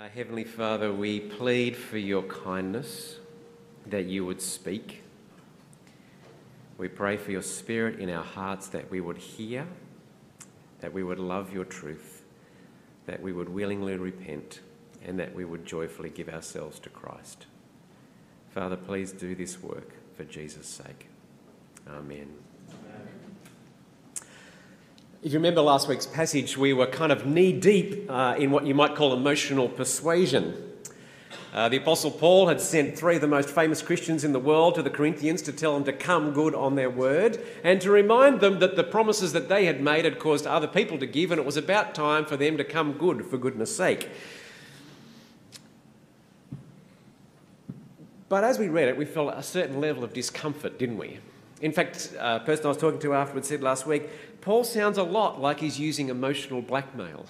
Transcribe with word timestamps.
Uh, 0.00 0.08
Heavenly 0.14 0.44
Father, 0.44 0.90
we 0.90 1.20
plead 1.20 1.76
for 1.76 1.98
your 1.98 2.22
kindness 2.22 3.18
that 3.84 4.06
you 4.06 4.24
would 4.24 4.40
speak. 4.40 5.02
We 6.78 6.88
pray 6.88 7.18
for 7.18 7.32
your 7.32 7.42
spirit 7.42 8.00
in 8.00 8.08
our 8.08 8.24
hearts 8.24 8.68
that 8.68 8.90
we 8.90 9.02
would 9.02 9.18
hear, 9.18 9.66
that 10.80 10.94
we 10.94 11.02
would 11.02 11.18
love 11.18 11.52
your 11.52 11.66
truth, 11.66 12.22
that 13.04 13.20
we 13.20 13.34
would 13.34 13.50
willingly 13.50 13.98
repent, 13.98 14.60
and 15.04 15.20
that 15.20 15.34
we 15.34 15.44
would 15.44 15.66
joyfully 15.66 16.08
give 16.08 16.30
ourselves 16.30 16.78
to 16.78 16.88
Christ. 16.88 17.44
Father, 18.54 18.76
please 18.76 19.12
do 19.12 19.34
this 19.34 19.62
work 19.62 19.92
for 20.16 20.24
Jesus' 20.24 20.66
sake. 20.66 21.08
Amen. 21.86 22.28
If 25.22 25.34
you 25.34 25.38
remember 25.38 25.60
last 25.60 25.86
week's 25.86 26.06
passage, 26.06 26.56
we 26.56 26.72
were 26.72 26.86
kind 26.86 27.12
of 27.12 27.26
knee 27.26 27.52
deep 27.52 28.10
uh, 28.10 28.36
in 28.38 28.50
what 28.50 28.64
you 28.64 28.74
might 28.74 28.94
call 28.94 29.12
emotional 29.12 29.68
persuasion. 29.68 30.72
Uh, 31.52 31.68
the 31.68 31.76
Apostle 31.76 32.10
Paul 32.10 32.48
had 32.48 32.58
sent 32.58 32.96
three 32.96 33.16
of 33.16 33.20
the 33.20 33.26
most 33.26 33.50
famous 33.50 33.82
Christians 33.82 34.24
in 34.24 34.32
the 34.32 34.38
world 34.38 34.76
to 34.76 34.82
the 34.82 34.88
Corinthians 34.88 35.42
to 35.42 35.52
tell 35.52 35.74
them 35.74 35.84
to 35.84 35.92
come 35.92 36.32
good 36.32 36.54
on 36.54 36.74
their 36.74 36.88
word 36.88 37.38
and 37.62 37.82
to 37.82 37.90
remind 37.90 38.40
them 38.40 38.60
that 38.60 38.76
the 38.76 38.84
promises 38.84 39.34
that 39.34 39.50
they 39.50 39.66
had 39.66 39.82
made 39.82 40.06
had 40.06 40.18
caused 40.18 40.46
other 40.46 40.66
people 40.66 40.96
to 40.96 41.06
give, 41.06 41.30
and 41.30 41.38
it 41.38 41.44
was 41.44 41.58
about 41.58 41.94
time 41.94 42.24
for 42.24 42.38
them 42.38 42.56
to 42.56 42.64
come 42.64 42.94
good 42.94 43.26
for 43.26 43.36
goodness 43.36 43.76
sake. 43.76 44.08
But 48.30 48.42
as 48.42 48.58
we 48.58 48.68
read 48.68 48.88
it, 48.88 48.96
we 48.96 49.04
felt 49.04 49.34
a 49.34 49.42
certain 49.42 49.82
level 49.82 50.02
of 50.02 50.14
discomfort, 50.14 50.78
didn't 50.78 50.96
we? 50.96 51.18
In 51.60 51.72
fact, 51.72 52.14
a 52.18 52.40
person 52.40 52.64
I 52.64 52.68
was 52.68 52.78
talking 52.78 53.00
to 53.00 53.12
afterwards 53.12 53.48
said 53.48 53.62
last 53.62 53.86
week, 53.86 54.08
Paul 54.40 54.64
sounds 54.64 54.98
a 54.98 55.02
lot 55.02 55.40
like 55.40 55.60
he's 55.60 55.78
using 55.78 56.08
emotional 56.08 56.62
blackmail. 56.62 57.26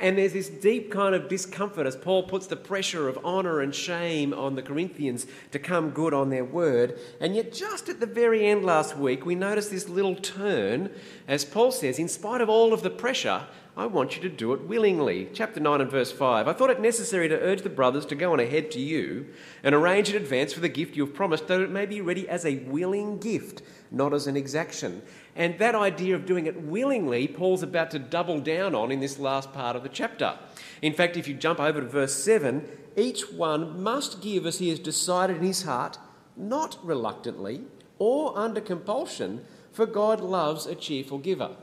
And 0.00 0.18
there's 0.18 0.34
this 0.34 0.48
deep 0.48 0.92
kind 0.92 1.14
of 1.14 1.28
discomfort 1.28 1.86
as 1.86 1.96
Paul 1.96 2.24
puts 2.24 2.46
the 2.46 2.56
pressure 2.56 3.08
of 3.08 3.18
honour 3.24 3.60
and 3.60 3.74
shame 3.74 4.32
on 4.34 4.54
the 4.54 4.62
Corinthians 4.62 5.26
to 5.52 5.58
come 5.58 5.90
good 5.90 6.12
on 6.12 6.28
their 6.30 6.44
word. 6.44 6.98
And 7.20 7.34
yet, 7.34 7.52
just 7.52 7.88
at 7.88 7.98
the 7.98 8.06
very 8.06 8.46
end 8.46 8.64
last 8.64 8.96
week, 8.96 9.24
we 9.24 9.34
notice 9.34 9.68
this 9.68 9.88
little 9.88 10.14
turn 10.14 10.90
as 11.26 11.44
Paul 11.44 11.72
says, 11.72 11.98
in 11.98 12.08
spite 12.08 12.40
of 12.40 12.48
all 12.48 12.72
of 12.72 12.82
the 12.82 12.90
pressure, 12.90 13.46
I 13.80 13.86
want 13.86 14.14
you 14.14 14.20
to 14.20 14.28
do 14.28 14.52
it 14.52 14.68
willingly. 14.68 15.30
Chapter 15.32 15.58
9 15.58 15.80
and 15.80 15.90
verse 15.90 16.12
5. 16.12 16.46
I 16.46 16.52
thought 16.52 16.68
it 16.68 16.82
necessary 16.82 17.30
to 17.30 17.40
urge 17.40 17.62
the 17.62 17.70
brothers 17.70 18.04
to 18.06 18.14
go 18.14 18.34
on 18.34 18.38
ahead 18.38 18.70
to 18.72 18.78
you 18.78 19.28
and 19.62 19.74
arrange 19.74 20.10
in 20.10 20.16
advance 20.16 20.52
for 20.52 20.60
the 20.60 20.68
gift 20.68 20.96
you 20.96 21.06
have 21.06 21.14
promised, 21.14 21.46
that 21.46 21.62
it 21.62 21.70
may 21.70 21.86
be 21.86 22.02
ready 22.02 22.28
as 22.28 22.44
a 22.44 22.56
willing 22.56 23.16
gift, 23.16 23.62
not 23.90 24.12
as 24.12 24.26
an 24.26 24.36
exaction. 24.36 25.00
And 25.34 25.58
that 25.58 25.74
idea 25.74 26.14
of 26.14 26.26
doing 26.26 26.44
it 26.44 26.60
willingly, 26.60 27.26
Paul's 27.26 27.62
about 27.62 27.90
to 27.92 27.98
double 27.98 28.38
down 28.38 28.74
on 28.74 28.92
in 28.92 29.00
this 29.00 29.18
last 29.18 29.50
part 29.54 29.76
of 29.76 29.82
the 29.82 29.88
chapter. 29.88 30.38
In 30.82 30.92
fact, 30.92 31.16
if 31.16 31.26
you 31.26 31.32
jump 31.32 31.58
over 31.58 31.80
to 31.80 31.86
verse 31.86 32.22
7, 32.22 32.68
each 32.98 33.32
one 33.32 33.82
must 33.82 34.20
give 34.20 34.44
as 34.44 34.58
he 34.58 34.68
has 34.68 34.78
decided 34.78 35.38
in 35.38 35.42
his 35.42 35.62
heart, 35.62 35.96
not 36.36 36.76
reluctantly 36.82 37.62
or 37.98 38.36
under 38.36 38.60
compulsion, 38.60 39.42
for 39.72 39.86
God 39.86 40.20
loves 40.20 40.66
a 40.66 40.74
cheerful 40.74 41.16
giver. 41.16 41.56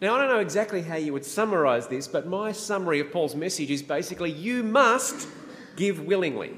Now, 0.00 0.14
I 0.14 0.18
don't 0.20 0.28
know 0.28 0.38
exactly 0.38 0.82
how 0.82 0.96
you 0.96 1.12
would 1.12 1.24
summarize 1.24 1.88
this, 1.88 2.06
but 2.06 2.26
my 2.26 2.52
summary 2.52 3.00
of 3.00 3.10
Paul's 3.10 3.34
message 3.34 3.70
is 3.70 3.82
basically 3.82 4.30
you 4.30 4.62
must 4.62 5.26
give 5.76 6.00
willingly. 6.00 6.52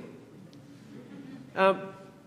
Um, 1.56 1.80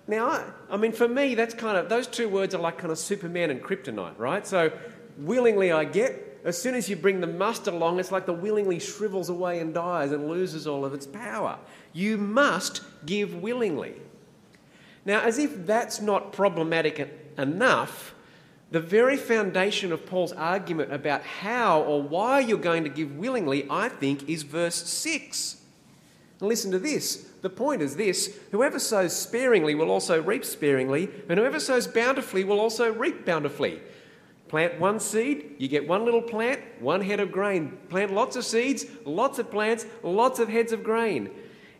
now, 0.08 0.28
I, 0.28 0.44
I 0.72 0.78
mean, 0.78 0.92
for 0.92 1.08
me, 1.08 1.36
that's 1.36 1.54
kind 1.54 1.78
of, 1.78 1.88
those 1.88 2.08
two 2.08 2.28
words 2.28 2.56
are 2.56 2.62
like 2.62 2.80
kind 2.80 2.92
of 2.92 2.98
Superman 2.98 3.52
and 3.52 3.62
kryptonite, 3.62 4.18
right? 4.18 4.46
So, 4.46 4.72
willingly 5.18 5.72
I 5.72 5.86
get. 5.86 6.42
As 6.44 6.62
soon 6.62 6.76
as 6.76 6.90
you 6.90 6.98
bring 6.98 7.22
the 7.22 7.28
must 7.28 7.68
along, 7.68 8.00
it's 8.00 8.12
like 8.12 8.26
the 8.26 8.34
willingly 8.34 8.78
shrivels 8.78 9.30
away 9.30 9.60
and 9.60 9.74
dies 9.74 10.12
and 10.12 10.28
loses 10.28 10.68
all 10.68 10.84
of 10.84 10.94
its 10.94 11.08
power. 11.08 11.58
You 11.94 12.18
must 12.18 12.82
give 13.06 13.36
willingly. 13.36 13.94
Now, 15.06 15.22
as 15.22 15.38
if 15.38 15.66
that's 15.66 16.02
not 16.02 16.34
problematic 16.34 17.34
enough, 17.38 18.14
the 18.74 18.80
very 18.80 19.18
foundation 19.18 19.92
of 19.92 20.04
Paul's 20.08 20.32
argument 20.34 20.92
about 20.92 21.22
how 21.22 21.84
or 21.84 22.02
why 22.02 22.40
you're 22.40 22.58
going 22.58 22.84
to 22.84 22.90
give 22.90 23.16
willingly, 23.16 23.68
I 23.70 23.88
think, 23.88 24.28
is 24.28 24.42
verse 24.42 24.90
6. 24.90 25.62
And 26.40 26.50
listen 26.50 26.72
to 26.72 26.80
this. 26.80 27.30
The 27.44 27.52
point 27.52 27.84
is 27.84 27.96
this 27.96 28.36
whoever 28.50 28.80
sows 28.80 29.16
sparingly 29.16 29.76
will 29.76 29.92
also 29.92 30.20
reap 30.20 30.44
sparingly, 30.44 31.08
and 31.30 31.38
whoever 31.38 31.60
sows 31.60 31.86
bountifully 31.86 32.44
will 32.46 32.60
also 32.60 32.92
reap 32.92 33.28
bountifully. 33.28 33.80
Plant 34.48 34.80
one 34.80 35.00
seed, 35.00 35.54
you 35.60 35.68
get 35.68 35.88
one 35.88 36.04
little 36.04 36.24
plant, 36.24 36.60
one 36.80 37.02
head 37.02 37.20
of 37.20 37.32
grain. 37.32 37.78
Plant 37.90 38.12
lots 38.12 38.36
of 38.36 38.44
seeds, 38.44 38.88
lots 39.06 39.38
of 39.38 39.52
plants, 39.52 39.86
lots 40.02 40.40
of 40.40 40.50
heads 40.50 40.72
of 40.72 40.84
grain. 40.84 41.30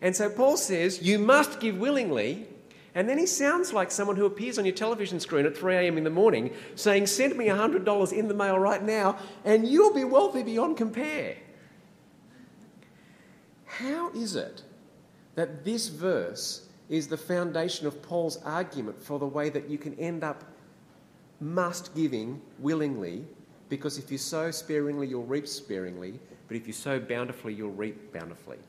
And 0.04 0.16
so 0.16 0.30
Paul 0.30 0.58
says, 0.58 1.02
You 1.02 1.18
must 1.18 1.60
give 1.60 1.76
willingly. 1.76 2.46
And 2.96 3.10
then 3.10 3.18
he 3.18 3.26
sounds 3.26 3.74
like 3.74 3.90
someone 3.90 4.16
who 4.16 4.26
appears 4.26 4.60
on 4.60 4.66
your 4.66 4.76
television 4.76 5.20
screen 5.20 5.46
at 5.46 5.58
3 5.58 5.76
a.m. 5.76 5.98
in 5.98 6.04
the 6.04 6.10
morning 6.10 6.54
saying, 6.76 7.08
Send 7.08 7.36
me 7.36 7.48
$100 7.48 8.14
in 8.14 8.28
the 8.28 8.34
mail 8.34 8.60
right 8.60 8.84
now, 8.84 9.18
and 9.46 9.68
you'll 9.68 9.94
be 9.94 10.04
wealthy 10.04 10.44
beyond 10.44 10.78
compare. 10.78 11.38
How 13.66 14.12
is 14.12 14.36
it 14.36 14.62
that 15.34 15.66
this 15.66 15.88
verse 15.88 16.68
is 16.90 17.08
the 17.08 17.18
foundation 17.18 17.88
of 17.88 18.00
Paul's 18.04 18.38
argument 18.44 19.02
for 19.02 19.18
the 19.18 19.26
way 19.26 19.50
that 19.50 19.68
you 19.68 19.80
can 19.80 19.98
end 20.00 20.24
up 20.24 20.44
must 21.40 21.96
giving 21.96 22.40
willingly? 22.60 23.26
Because 23.70 23.98
if 23.98 24.12
you 24.12 24.20
sow 24.20 24.52
sparingly, 24.52 25.08
you'll 25.08 25.26
reap 25.26 25.48
sparingly, 25.48 26.20
but 26.48 26.56
if 26.56 26.68
you 26.68 26.74
sow 26.74 27.00
bountifully, 27.00 27.56
you'll 27.56 27.72
reap 27.72 28.14
bountifully. 28.14 28.60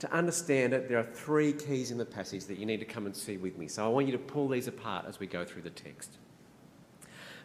To 0.00 0.12
understand 0.12 0.72
it, 0.72 0.88
there 0.88 0.98
are 0.98 1.04
three 1.04 1.52
keys 1.52 1.90
in 1.90 1.98
the 1.98 2.04
passage 2.04 2.44
that 2.46 2.58
you 2.58 2.66
need 2.66 2.80
to 2.80 2.86
come 2.86 3.06
and 3.06 3.16
see 3.16 3.36
with 3.36 3.56
me. 3.56 3.68
So 3.68 3.84
I 3.84 3.88
want 3.88 4.06
you 4.06 4.12
to 4.12 4.18
pull 4.18 4.48
these 4.48 4.68
apart 4.68 5.06
as 5.08 5.20
we 5.20 5.26
go 5.26 5.44
through 5.44 5.62
the 5.62 5.70
text. 5.70 6.18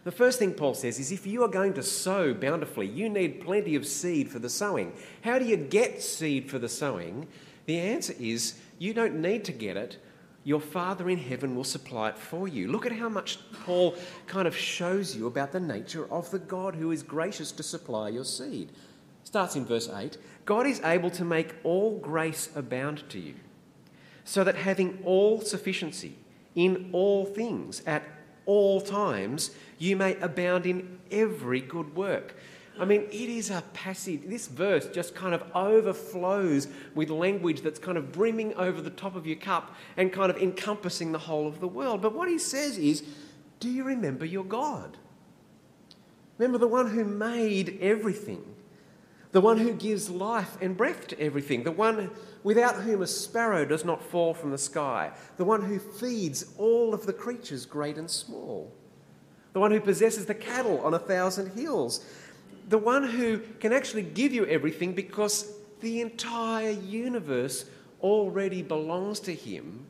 The 0.03 0.11
first 0.11 0.39
thing 0.39 0.53
Paul 0.53 0.73
says 0.73 0.97
is 0.99 1.11
if 1.11 1.27
you 1.27 1.43
are 1.43 1.49
going 1.49 1.73
to 1.73 1.83
sow 1.83 2.33
bountifully, 2.33 2.87
you 2.87 3.09
need 3.09 3.41
plenty 3.41 3.75
of 3.75 3.85
seed 3.85 4.29
for 4.31 4.39
the 4.39 4.49
sowing. 4.49 4.93
How 5.21 5.37
do 5.37 5.45
you 5.45 5.57
get 5.57 6.01
seed 6.01 6.49
for 6.49 6.57
the 6.57 6.69
sowing? 6.69 7.27
The 7.65 7.79
answer 7.79 8.15
is 8.19 8.59
you 8.77 8.93
don't 8.93 9.21
need 9.21 9.43
to 9.45 9.51
get 9.51 9.77
it. 9.77 9.97
Your 10.45 10.61
Father 10.61 11.09
in 11.09 11.19
heaven 11.19 11.53
will 11.55 11.65
supply 11.65 12.09
it 12.09 12.17
for 12.17 12.47
you. 12.47 12.71
Look 12.71 12.85
at 12.85 12.93
how 12.93 13.09
much 13.09 13.39
Paul 13.65 13.95
kind 14.25 14.47
of 14.47 14.55
shows 14.55 15.15
you 15.15 15.27
about 15.27 15.51
the 15.51 15.59
nature 15.59 16.11
of 16.11 16.31
the 16.31 16.39
God 16.39 16.75
who 16.75 16.91
is 16.91 17.03
gracious 17.03 17.51
to 17.51 17.61
supply 17.61 18.09
your 18.09 18.23
seed. 18.23 18.71
Starts 19.29 19.55
in 19.55 19.63
verse 19.63 19.87
8 19.87 20.17
God 20.43 20.65
is 20.65 20.81
able 20.81 21.11
to 21.11 21.23
make 21.23 21.53
all 21.63 21.99
grace 21.99 22.49
abound 22.55 23.07
to 23.09 23.19
you, 23.19 23.35
so 24.23 24.43
that 24.43 24.55
having 24.55 25.03
all 25.05 25.39
sufficiency 25.41 26.15
in 26.55 26.89
all 26.93 27.25
things 27.25 27.83
at 27.85 28.01
all 28.47 28.81
times, 28.81 29.51
you 29.77 29.95
may 29.95 30.15
abound 30.15 30.65
in 30.65 30.97
every 31.11 31.61
good 31.61 31.95
work. 31.95 32.37
I 32.79 32.85
mean, 32.85 33.01
it 33.01 33.29
is 33.29 33.51
a 33.51 33.61
passage. 33.71 34.21
This 34.25 34.47
verse 34.47 34.87
just 34.87 35.13
kind 35.13 35.35
of 35.35 35.43
overflows 35.53 36.67
with 36.95 37.11
language 37.11 37.61
that's 37.61 37.77
kind 37.77 37.99
of 37.99 38.11
brimming 38.11 38.55
over 38.55 38.81
the 38.81 38.89
top 38.89 39.15
of 39.15 39.27
your 39.27 39.35
cup 39.35 39.75
and 39.95 40.11
kind 40.11 40.31
of 40.31 40.37
encompassing 40.37 41.11
the 41.11 41.19
whole 41.19 41.47
of 41.47 41.59
the 41.59 41.67
world. 41.67 42.01
But 42.01 42.15
what 42.15 42.29
he 42.29 42.39
says 42.39 42.79
is, 42.79 43.03
do 43.59 43.69
you 43.69 43.83
remember 43.83 44.25
your 44.25 44.43
God? 44.43 44.97
Remember 46.39 46.57
the 46.57 46.67
one 46.67 46.89
who 46.89 47.03
made 47.03 47.77
everything, 47.79 48.48
the 49.31 49.41
one 49.41 49.57
who 49.57 49.73
gives 49.73 50.09
life 50.09 50.57
and 50.61 50.75
breath 50.75 51.07
to 51.07 51.19
everything, 51.19 51.63
the 51.63 51.71
one 51.71 52.09
without 52.43 52.75
whom 52.75 53.01
a 53.01 53.07
sparrow 53.07 53.65
does 53.65 53.85
not 53.85 54.03
fall 54.03 54.33
from 54.33 54.51
the 54.51 54.57
sky, 54.57 55.11
the 55.37 55.45
one 55.45 55.61
who 55.61 55.77
feeds 55.77 56.45
all 56.57 56.93
of 56.93 57.05
the 57.05 57.13
creatures, 57.13 57.65
great 57.65 57.97
and 57.97 58.09
small, 58.09 58.71
the 59.53 59.59
one 59.59 59.71
who 59.71 59.79
possesses 59.79 60.25
the 60.25 60.33
cattle 60.35 60.79
on 60.81 60.93
a 60.93 60.99
thousand 60.99 61.51
hills, 61.53 62.05
the 62.69 62.77
one 62.77 63.03
who 63.03 63.39
can 63.59 63.73
actually 63.73 64.03
give 64.03 64.33
you 64.33 64.45
everything 64.45 64.93
because 64.93 65.51
the 65.81 66.01
entire 66.01 66.71
universe 66.71 67.65
already 68.01 68.61
belongs 68.61 69.19
to 69.19 69.33
him 69.33 69.85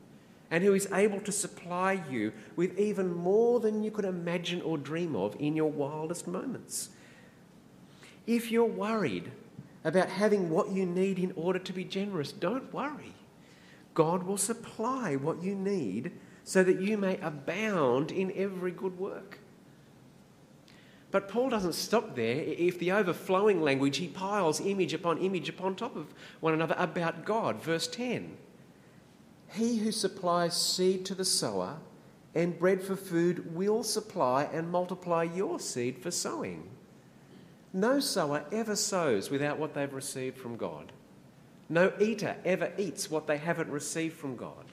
and 0.50 0.64
who 0.64 0.74
is 0.74 0.88
able 0.92 1.20
to 1.20 1.32
supply 1.32 2.02
you 2.10 2.32
with 2.56 2.78
even 2.78 3.14
more 3.14 3.60
than 3.60 3.82
you 3.82 3.90
could 3.90 4.04
imagine 4.04 4.60
or 4.62 4.76
dream 4.76 5.14
of 5.14 5.36
in 5.38 5.54
your 5.54 5.70
wildest 5.70 6.26
moments. 6.26 6.90
If 8.26 8.50
you're 8.50 8.64
worried 8.64 9.30
about 9.84 10.08
having 10.08 10.50
what 10.50 10.70
you 10.70 10.86
need 10.86 11.18
in 11.18 11.32
order 11.36 11.58
to 11.58 11.72
be 11.72 11.84
generous, 11.84 12.32
don't 12.32 12.72
worry. 12.72 13.14
God 13.94 14.22
will 14.22 14.36
supply 14.36 15.16
what 15.16 15.42
you 15.42 15.54
need 15.54 16.12
so 16.44 16.62
that 16.62 16.80
you 16.80 16.96
may 16.96 17.18
abound 17.18 18.10
in 18.10 18.32
every 18.36 18.70
good 18.70 18.98
work. 18.98 19.38
But 21.10 21.28
Paul 21.28 21.50
doesn't 21.50 21.74
stop 21.74 22.14
there. 22.14 22.36
If 22.36 22.78
the 22.78 22.92
overflowing 22.92 23.60
language, 23.60 23.96
he 23.96 24.06
piles 24.06 24.60
image 24.60 24.94
upon 24.94 25.18
image 25.18 25.48
upon 25.48 25.74
top 25.74 25.96
of 25.96 26.14
one 26.38 26.54
another 26.54 26.76
about 26.78 27.24
God. 27.24 27.60
Verse 27.60 27.88
10 27.88 28.36
He 29.52 29.78
who 29.78 29.90
supplies 29.90 30.56
seed 30.56 31.04
to 31.06 31.14
the 31.14 31.24
sower 31.24 31.78
and 32.34 32.58
bread 32.58 32.80
for 32.80 32.94
food 32.94 33.54
will 33.56 33.82
supply 33.82 34.44
and 34.44 34.70
multiply 34.70 35.24
your 35.24 35.58
seed 35.58 35.98
for 35.98 36.12
sowing. 36.12 36.68
No 37.72 38.00
sower 38.00 38.44
ever 38.50 38.74
sows 38.74 39.30
without 39.30 39.58
what 39.58 39.74
they've 39.74 39.92
received 39.92 40.36
from 40.36 40.56
God. 40.56 40.92
No 41.68 41.92
eater 42.00 42.36
ever 42.44 42.72
eats 42.76 43.10
what 43.10 43.26
they 43.26 43.38
haven't 43.38 43.70
received 43.70 44.16
from 44.16 44.36
God. 44.36 44.64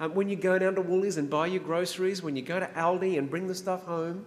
Um, 0.00 0.14
when 0.14 0.30
you 0.30 0.36
go 0.36 0.58
down 0.58 0.74
to 0.76 0.80
Woolies 0.80 1.18
and 1.18 1.28
buy 1.28 1.46
your 1.46 1.62
groceries, 1.62 2.22
when 2.22 2.34
you 2.34 2.42
go 2.42 2.58
to 2.58 2.66
Aldi 2.68 3.18
and 3.18 3.28
bring 3.28 3.46
the 3.46 3.54
stuff 3.54 3.84
home, 3.84 4.24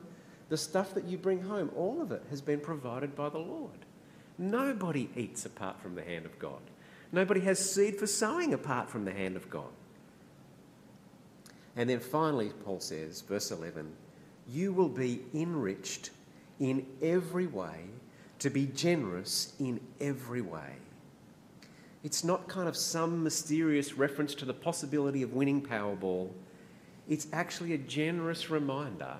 the 0.49 0.57
stuff 0.57 0.93
that 0.93 1.05
you 1.05 1.17
bring 1.17 1.41
home, 1.41 1.71
all 1.75 1.99
of 1.99 2.11
it 2.11 2.21
has 2.29 2.41
been 2.41 2.59
provided 2.59 3.15
by 3.15 3.29
the 3.29 3.39
Lord. 3.39 3.71
Nobody 4.37 5.09
eats 5.15 5.45
apart 5.45 5.81
from 5.81 5.95
the 5.95 6.03
hand 6.03 6.25
of 6.25 6.37
God. 6.37 6.61
Nobody 7.11 7.41
has 7.41 7.57
seed 7.57 7.97
for 7.97 8.05
sowing 8.05 8.53
apart 8.53 8.89
from 8.89 9.05
the 9.05 9.11
hand 9.11 9.35
of 9.35 9.49
God. 9.49 9.71
And 11.75 11.89
then 11.89 11.99
finally, 11.99 12.51
Paul 12.63 12.79
says, 12.79 13.21
verse 13.21 13.49
11, 13.49 13.91
you 14.47 14.73
will 14.73 14.89
be 14.89 15.21
enriched 15.33 16.11
in 16.59 16.85
every 17.01 17.47
way 17.47 17.85
to 18.43 18.49
be 18.49 18.65
generous 18.67 19.53
in 19.59 19.79
every 20.01 20.41
way. 20.41 20.75
It's 22.03 22.25
not 22.25 22.49
kind 22.49 22.67
of 22.67 22.75
some 22.75 23.23
mysterious 23.23 23.93
reference 23.93 24.35
to 24.35 24.43
the 24.43 24.53
possibility 24.53 25.23
of 25.23 25.31
winning 25.31 25.61
Powerball. 25.61 26.29
It's 27.07 27.27
actually 27.31 27.73
a 27.73 27.77
generous 27.77 28.49
reminder 28.49 29.15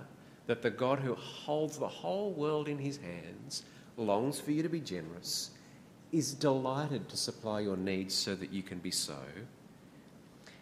that 0.47 0.61
the 0.61 0.69
God 0.69 0.99
who 0.99 1.15
holds 1.15 1.77
the 1.77 1.87
whole 1.87 2.33
world 2.33 2.67
in 2.67 2.77
his 2.77 2.97
hands 2.97 3.63
longs 3.95 4.41
for 4.41 4.51
you 4.51 4.61
to 4.61 4.67
be 4.67 4.81
generous, 4.81 5.51
is 6.11 6.33
delighted 6.33 7.07
to 7.07 7.15
supply 7.15 7.61
your 7.61 7.77
needs 7.77 8.13
so 8.13 8.35
that 8.35 8.51
you 8.51 8.61
can 8.61 8.79
be 8.79 8.91
so. 8.91 9.17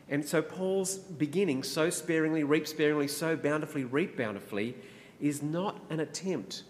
And 0.07 0.23
so 0.23 0.39
Paul's 0.43 0.97
beginning, 0.97 1.63
sow 1.63 1.89
sparingly, 1.89 2.43
reap 2.43 2.67
sparingly, 2.67 3.07
sow 3.07 3.35
bountifully, 3.35 3.85
reap 3.85 4.15
bountifully, 4.15 4.75
is 5.19 5.41
not 5.41 5.79
an 5.89 5.99
attempt 5.99 6.63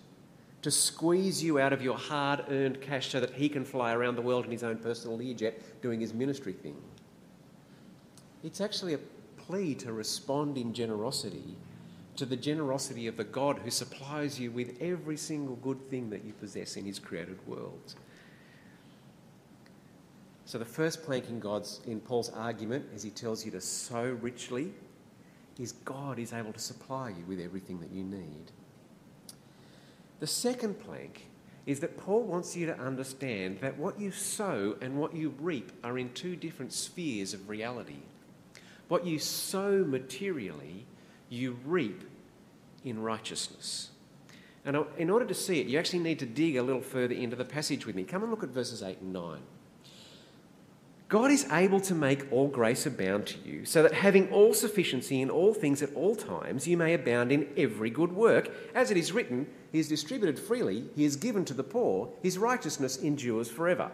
to 0.62 0.72
squeeze 0.72 1.44
you 1.44 1.60
out 1.60 1.74
of 1.74 1.82
your 1.82 1.98
hard 1.98 2.46
earned 2.50 2.82
cash 2.82 3.10
so 3.10 3.20
that 3.20 3.34
he 3.34 3.50
can 3.50 3.66
fly 3.66 3.94
around 3.94 4.16
the 4.16 4.22
world 4.22 4.46
in 4.46 4.52
his 4.52 4.64
own 4.64 4.78
personal 4.78 5.18
Learjet 5.18 5.54
doing 5.82 6.00
his 6.00 6.14
ministry 6.14 6.54
thing. 6.54 6.76
It's 8.44 8.62
actually 8.62 8.94
a 8.94 9.00
plea 9.38 9.76
to 9.76 9.92
respond 9.92 10.58
in 10.58 10.74
generosity 10.74 11.56
to 12.16 12.26
the 12.26 12.36
generosity 12.36 13.08
of 13.08 13.18
the 13.18 13.24
God 13.24 13.60
who 13.60 13.72
supplies 13.72 14.40
you 14.40 14.52
with 14.52 14.78
every 14.82 15.18
single 15.18 15.56
good 15.56 15.90
thing 15.90 16.10
that 16.10 16.24
you 16.24 16.34
possess 16.34 16.76
in 16.76 16.86
his 16.86 17.00
created 17.00 17.40
world. 17.48 17.96
So 20.46 20.58
the 20.58 20.66
first 20.66 21.04
plank 21.04 21.30
in 21.30 21.40
God's 21.40 21.80
in 21.88 22.00
Paul's 22.02 22.30
argument, 22.30 22.86
as 22.94 23.02
he 23.02 23.10
tells 23.10 23.46
you 23.46 23.52
to 23.52 23.62
sow 23.62 24.18
richly, 24.22 24.74
is 25.58 25.72
God 25.72 26.20
is 26.20 26.34
able 26.34 26.52
to 26.54 26.60
supply 26.60 27.10
you 27.10 27.24
with 27.28 27.40
everything 27.40 27.80
that 27.80 27.92
you 27.92 28.04
need. 28.04 28.52
The 30.22 30.28
second 30.28 30.80
plank 30.80 31.26
is 31.66 31.80
that 31.80 31.98
Paul 31.98 32.22
wants 32.22 32.56
you 32.56 32.68
to 32.68 32.80
understand 32.80 33.58
that 33.62 33.78
what 33.80 34.00
you 34.00 34.12
sow 34.12 34.78
and 34.80 34.98
what 34.98 35.16
you 35.16 35.34
reap 35.40 35.72
are 35.84 35.98
in 35.98 36.14
two 36.14 36.36
different 36.36 36.74
spheres 36.74 37.34
of 37.34 37.50
reality. 37.50 38.04
What 38.88 39.04
you 39.04 39.18
sow 39.18 39.84
materially, 39.84 40.86
you 41.28 41.58
reap 41.66 42.04
in 42.86 43.02
righteousness. 43.02 43.90
And 44.64 44.86
in 45.00 45.10
order 45.10 45.26
to 45.26 45.34
see 45.34 45.60
it, 45.60 45.66
you 45.66 45.80
actually 45.80 46.04
need 46.04 46.20
to 46.20 46.28
dig 46.28 46.56
a 46.56 46.62
little 46.62 46.84
further 46.84 47.16
into 47.16 47.36
the 47.36 47.44
passage 47.44 47.88
with 47.88 47.96
me. 47.96 48.04
Come 48.04 48.22
and 48.22 48.30
look 48.30 48.44
at 48.44 48.50
verses 48.50 48.84
8 48.84 49.02
and 49.02 49.12
9. 49.12 49.40
God 51.12 51.30
is 51.30 51.46
able 51.52 51.82
to 51.82 51.94
make 51.94 52.32
all 52.32 52.48
grace 52.48 52.86
abound 52.86 53.28
to 53.28 53.40
you, 53.40 53.66
so 53.66 53.84
that 53.84 53.94
having 53.94 54.32
all 54.32 54.54
sufficiency 54.54 55.20
in 55.20 55.30
all 55.30 55.54
things 55.54 55.82
at 55.82 55.94
all 55.94 56.16
times, 56.16 56.66
you 56.66 56.78
may 56.78 56.94
abound 56.94 57.34
in 57.34 57.50
every 57.58 57.90
good 57.90 58.14
work. 58.14 58.50
As 58.74 58.92
it 58.92 58.96
is 58.96 59.12
written, 59.12 59.46
He 59.74 59.80
is 59.80 59.90
distributed 59.90 60.40
freely, 60.40 60.86
He 60.96 61.04
is 61.04 61.18
given 61.18 61.44
to 61.44 61.54
the 61.54 61.66
poor, 61.66 62.14
His 62.24 62.38
righteousness 62.38 62.96
endures 62.96 63.52
forever. 63.52 63.92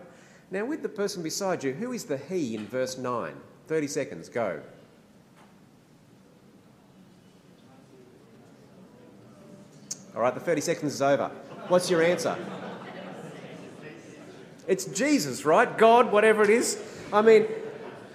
Now, 0.52 0.66
with 0.66 0.84
the 0.84 0.90
person 0.90 1.24
beside 1.24 1.64
you, 1.64 1.74
who 1.74 1.92
is 1.92 2.04
the 2.04 2.20
He 2.20 2.54
in 2.54 2.68
verse 2.68 3.00
9? 3.00 3.34
30 3.66 3.88
seconds, 3.88 4.30
go. 4.30 4.62
All 10.16 10.22
right, 10.22 10.36
the 10.36 10.40
30 10.40 10.62
seconds 10.62 10.94
is 10.94 11.02
over. 11.02 11.32
What's 11.68 11.90
your 11.90 12.04
answer? 12.04 12.38
It's 14.68 14.86
Jesus, 14.86 15.46
right? 15.46 15.78
God, 15.78 16.12
whatever 16.12 16.44
it 16.44 16.50
is. 16.50 16.82
I 17.12 17.22
mean, 17.22 17.48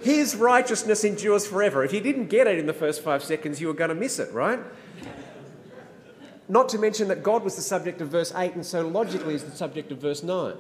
his 0.02 0.36
righteousness 0.36 1.04
endures 1.04 1.46
forever. 1.46 1.84
If 1.84 1.92
you 1.92 2.00
didn't 2.00 2.26
get 2.26 2.46
it 2.46 2.58
in 2.58 2.66
the 2.66 2.74
first 2.74 3.02
five 3.02 3.24
seconds, 3.24 3.60
you 3.60 3.68
were 3.68 3.74
going 3.74 3.88
to 3.88 3.94
miss 3.94 4.18
it, 4.18 4.32
right? 4.32 4.60
Not 6.48 6.68
to 6.70 6.78
mention 6.78 7.08
that 7.08 7.22
God 7.22 7.44
was 7.44 7.56
the 7.56 7.62
subject 7.62 8.00
of 8.00 8.08
verse 8.08 8.32
8 8.34 8.54
and 8.54 8.66
so 8.66 8.86
logically 8.86 9.34
is 9.34 9.44
the 9.44 9.56
subject 9.56 9.90
of 9.92 9.98
verse 9.98 10.22
9. 10.22 10.54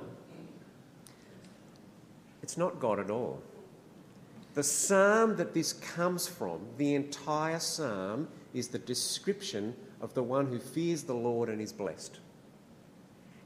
It's 2.42 2.56
not 2.56 2.80
God 2.80 2.98
at 2.98 3.10
all. 3.10 3.42
The 4.54 4.62
psalm 4.62 5.36
that 5.36 5.54
this 5.54 5.72
comes 5.72 6.28
from, 6.28 6.60
the 6.76 6.94
entire 6.94 7.58
psalm, 7.58 8.28
is 8.54 8.68
the 8.68 8.78
description 8.78 9.74
of 10.00 10.14
the 10.14 10.22
one 10.22 10.46
who 10.46 10.58
fears 10.58 11.04
the 11.04 11.14
Lord 11.14 11.48
and 11.48 11.60
is 11.60 11.72
blessed. 11.72 12.18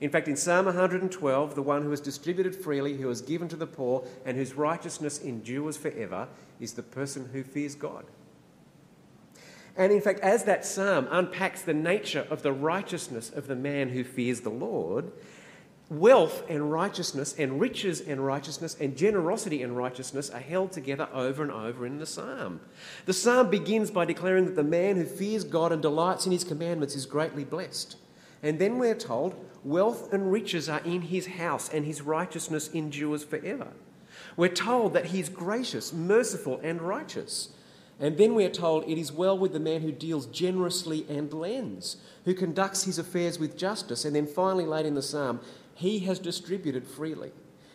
In 0.00 0.10
fact, 0.10 0.28
in 0.28 0.36
Psalm 0.36 0.66
112, 0.66 1.54
the 1.54 1.62
one 1.62 1.82
who 1.82 1.90
has 1.90 2.00
distributed 2.00 2.54
freely, 2.54 2.96
who 2.96 3.08
has 3.08 3.22
given 3.22 3.48
to 3.48 3.56
the 3.56 3.66
poor, 3.66 4.04
and 4.26 4.36
whose 4.36 4.54
righteousness 4.54 5.18
endures 5.18 5.76
forever 5.76 6.28
is 6.60 6.74
the 6.74 6.82
person 6.82 7.30
who 7.32 7.42
fears 7.42 7.74
God. 7.74 8.04
And 9.76 9.92
in 9.92 10.00
fact, 10.00 10.20
as 10.20 10.44
that 10.44 10.64
psalm 10.64 11.08
unpacks 11.10 11.62
the 11.62 11.74
nature 11.74 12.26
of 12.30 12.42
the 12.42 12.52
righteousness 12.52 13.30
of 13.30 13.46
the 13.46 13.56
man 13.56 13.90
who 13.90 14.04
fears 14.04 14.40
the 14.40 14.50
Lord, 14.50 15.12
wealth 15.88 16.42
and 16.48 16.70
righteousness, 16.70 17.34
and 17.38 17.60
riches 17.60 18.00
and 18.00 18.24
righteousness, 18.24 18.76
and 18.80 18.96
generosity 18.96 19.62
and 19.62 19.76
righteousness 19.76 20.30
are 20.30 20.40
held 20.40 20.72
together 20.72 21.08
over 21.12 21.42
and 21.42 21.52
over 21.52 21.86
in 21.86 21.98
the 21.98 22.06
psalm. 22.06 22.60
The 23.04 23.12
psalm 23.12 23.50
begins 23.50 23.90
by 23.90 24.04
declaring 24.04 24.46
that 24.46 24.56
the 24.56 24.64
man 24.64 24.96
who 24.96 25.04
fears 25.04 25.44
God 25.44 25.72
and 25.72 25.80
delights 25.80 26.26
in 26.26 26.32
his 26.32 26.44
commandments 26.44 26.96
is 26.96 27.06
greatly 27.06 27.44
blessed. 27.44 27.96
And 28.42 28.58
then 28.58 28.78
we're 28.78 28.94
told, 28.94 29.34
wealth 29.64 30.12
and 30.12 30.30
riches 30.30 30.68
are 30.68 30.80
in 30.80 31.02
his 31.02 31.26
house, 31.26 31.68
and 31.68 31.84
his 31.84 32.02
righteousness 32.02 32.68
endures 32.72 33.24
forever. 33.24 33.68
We're 34.36 34.48
told 34.48 34.94
that 34.94 35.06
he's 35.06 35.28
gracious, 35.28 35.92
merciful, 35.92 36.60
and 36.62 36.80
righteous. 36.80 37.50
And 37.98 38.18
then 38.18 38.34
we 38.34 38.44
are 38.44 38.50
told 38.50 38.84
it 38.84 38.98
is 38.98 39.10
well 39.10 39.38
with 39.38 39.52
the 39.52 39.60
man 39.60 39.80
who 39.80 39.92
deals 39.92 40.26
generously 40.26 41.06
and 41.08 41.32
lends, 41.32 41.96
who 42.24 42.34
conducts 42.34 42.84
his 42.84 42.98
affairs 42.98 43.38
with 43.38 43.56
justice. 43.56 44.04
And 44.04 44.14
then 44.14 44.26
finally, 44.26 44.66
late 44.66 44.86
in 44.86 44.94
the 44.94 45.02
psalm, 45.02 45.40
he 45.74 46.00
has 46.00 46.18
distributed 46.18 46.86
freely. 46.86 47.32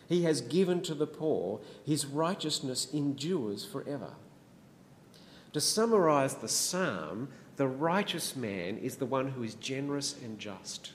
He 0.08 0.22
has 0.24 0.40
given 0.40 0.80
to 0.82 0.94
the 0.94 1.06
poor. 1.06 1.60
His 1.84 2.06
righteousness 2.06 2.88
endures 2.92 3.64
forever. 3.64 4.14
To 5.52 5.60
summarize 5.60 6.36
the 6.36 6.48
psalm, 6.48 7.28
the 7.62 7.68
righteous 7.68 8.34
man 8.34 8.76
is 8.78 8.96
the 8.96 9.06
one 9.06 9.28
who 9.28 9.44
is 9.44 9.54
generous 9.54 10.16
and 10.24 10.36
just. 10.36 10.90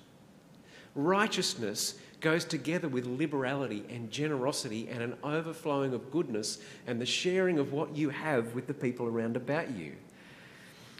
Righteousness 0.95 1.97
goes 2.19 2.43
together 2.43 2.89
with 2.89 3.05
liberality 3.05 3.85
and 3.89 4.11
generosity 4.11 4.89
and 4.91 5.01
an 5.01 5.15
overflowing 5.23 5.93
of 5.93 6.11
goodness 6.11 6.57
and 6.85 6.99
the 6.99 7.05
sharing 7.05 7.57
of 7.57 7.71
what 7.71 7.95
you 7.95 8.09
have 8.09 8.53
with 8.53 8.67
the 8.67 8.73
people 8.73 9.05
around 9.05 9.37
about 9.37 9.71
you. 9.77 9.93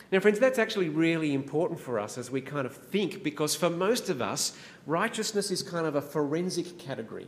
Now, 0.10 0.22
friends, 0.22 0.40
that's 0.40 0.58
actually 0.58 0.88
really 0.88 1.34
important 1.34 1.82
for 1.82 2.00
us 2.00 2.18
as 2.18 2.32
we 2.32 2.40
kind 2.40 2.66
of 2.66 2.74
think 2.74 3.22
because 3.22 3.54
for 3.54 3.70
most 3.70 4.08
of 4.08 4.22
us, 4.22 4.58
righteousness 4.86 5.52
is 5.52 5.62
kind 5.62 5.86
of 5.86 5.96
a 5.96 6.02
forensic 6.02 6.78
category 6.78 7.28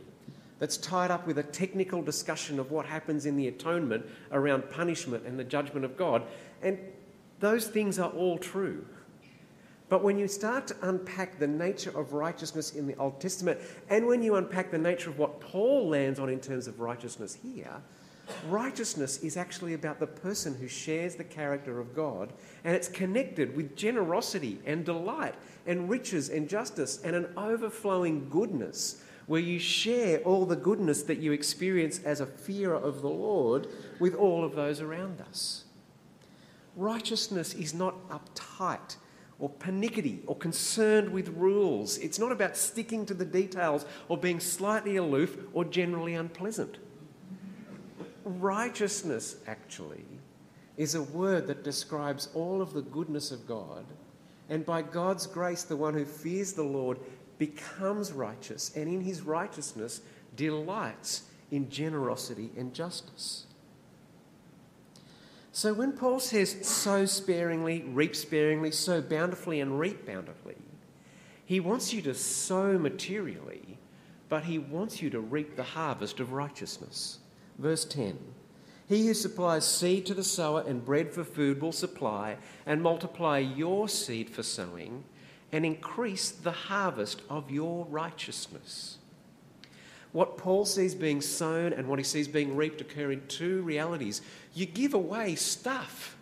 that's 0.58 0.78
tied 0.78 1.10
up 1.10 1.26
with 1.26 1.36
a 1.36 1.42
technical 1.42 2.00
discussion 2.00 2.58
of 2.58 2.70
what 2.70 2.86
happens 2.86 3.26
in 3.26 3.36
the 3.36 3.48
atonement 3.48 4.06
around 4.32 4.70
punishment 4.70 5.26
and 5.26 5.38
the 5.38 5.44
judgment 5.44 5.84
of 5.84 5.94
God. 5.98 6.22
And 6.62 6.78
those 7.40 7.66
things 7.66 7.98
are 7.98 8.10
all 8.10 8.38
true. 8.38 8.86
But 9.88 10.04
when 10.04 10.18
you 10.18 10.28
start 10.28 10.68
to 10.68 10.76
unpack 10.82 11.38
the 11.40 11.48
nature 11.48 11.90
of 11.98 12.12
righteousness 12.12 12.74
in 12.76 12.86
the 12.86 12.94
Old 12.94 13.20
Testament, 13.20 13.58
and 13.88 14.06
when 14.06 14.22
you 14.22 14.36
unpack 14.36 14.70
the 14.70 14.78
nature 14.78 15.10
of 15.10 15.18
what 15.18 15.40
Paul 15.40 15.88
lands 15.88 16.20
on 16.20 16.28
in 16.28 16.38
terms 16.38 16.68
of 16.68 16.78
righteousness 16.78 17.36
here, 17.42 17.82
righteousness 18.48 19.18
is 19.18 19.36
actually 19.36 19.74
about 19.74 19.98
the 19.98 20.06
person 20.06 20.54
who 20.54 20.68
shares 20.68 21.16
the 21.16 21.24
character 21.24 21.80
of 21.80 21.96
God, 21.96 22.32
and 22.62 22.76
it's 22.76 22.88
connected 22.88 23.56
with 23.56 23.74
generosity 23.74 24.60
and 24.64 24.84
delight 24.84 25.34
and 25.66 25.90
riches 25.90 26.28
and 26.28 26.48
justice 26.48 27.00
and 27.02 27.16
an 27.16 27.26
overflowing 27.36 28.28
goodness 28.28 29.02
where 29.26 29.40
you 29.40 29.58
share 29.58 30.18
all 30.20 30.46
the 30.46 30.56
goodness 30.56 31.02
that 31.04 31.18
you 31.18 31.32
experience 31.32 32.00
as 32.04 32.20
a 32.20 32.26
fear 32.26 32.74
of 32.74 33.02
the 33.02 33.08
Lord 33.08 33.66
with 33.98 34.14
all 34.14 34.44
of 34.44 34.54
those 34.54 34.80
around 34.80 35.20
us. 35.20 35.64
Righteousness 36.80 37.52
is 37.52 37.74
not 37.74 38.08
uptight 38.08 38.96
or 39.38 39.50
panicky 39.50 40.22
or 40.26 40.34
concerned 40.34 41.10
with 41.10 41.28
rules. 41.36 41.98
It's 41.98 42.18
not 42.18 42.32
about 42.32 42.56
sticking 42.56 43.04
to 43.04 43.12
the 43.12 43.26
details 43.26 43.84
or 44.08 44.16
being 44.16 44.40
slightly 44.40 44.96
aloof 44.96 45.36
or 45.52 45.66
generally 45.66 46.14
unpleasant. 46.14 46.78
Righteousness, 48.24 49.36
actually, 49.46 50.06
is 50.78 50.94
a 50.94 51.02
word 51.02 51.48
that 51.48 51.64
describes 51.64 52.30
all 52.32 52.62
of 52.62 52.72
the 52.72 52.80
goodness 52.80 53.30
of 53.30 53.46
God. 53.46 53.84
And 54.48 54.64
by 54.64 54.80
God's 54.80 55.26
grace, 55.26 55.64
the 55.64 55.76
one 55.76 55.92
who 55.92 56.06
fears 56.06 56.54
the 56.54 56.62
Lord 56.62 56.98
becomes 57.36 58.10
righteous 58.10 58.74
and 58.74 58.88
in 58.88 59.02
his 59.02 59.20
righteousness 59.20 60.00
delights 60.34 61.24
in 61.50 61.68
generosity 61.68 62.50
and 62.56 62.72
justice. 62.72 63.44
So 65.60 65.74
when 65.74 65.92
Paul 65.92 66.20
says, 66.20 66.56
sow 66.66 67.04
sparingly, 67.04 67.82
reap 67.82 68.16
sparingly, 68.16 68.70
sow 68.70 69.02
bountifully, 69.02 69.60
and 69.60 69.78
reap 69.78 70.06
bountifully, 70.06 70.56
he 71.44 71.60
wants 71.60 71.92
you 71.92 72.00
to 72.00 72.14
sow 72.14 72.78
materially, 72.78 73.76
but 74.30 74.44
he 74.44 74.58
wants 74.58 75.02
you 75.02 75.10
to 75.10 75.20
reap 75.20 75.56
the 75.56 75.62
harvest 75.62 76.18
of 76.18 76.32
righteousness. 76.32 77.18
Verse 77.58 77.84
10 77.84 78.18
He 78.88 79.06
who 79.06 79.12
supplies 79.12 79.66
seed 79.66 80.06
to 80.06 80.14
the 80.14 80.24
sower 80.24 80.64
and 80.66 80.82
bread 80.82 81.12
for 81.12 81.24
food 81.24 81.60
will 81.60 81.72
supply 81.72 82.38
and 82.64 82.80
multiply 82.80 83.36
your 83.36 83.86
seed 83.86 84.30
for 84.30 84.42
sowing 84.42 85.04
and 85.52 85.66
increase 85.66 86.30
the 86.30 86.52
harvest 86.52 87.20
of 87.28 87.50
your 87.50 87.84
righteousness. 87.84 88.96
What 90.12 90.36
Paul 90.36 90.64
sees 90.64 90.94
being 90.94 91.20
sown 91.20 91.72
and 91.72 91.86
what 91.86 91.98
he 91.98 92.04
sees 92.04 92.26
being 92.26 92.56
reaped 92.56 92.80
occur 92.80 93.12
in 93.12 93.26
two 93.28 93.62
realities. 93.62 94.22
You 94.54 94.66
give 94.66 94.94
away 94.94 95.36
stuff, 95.36 96.16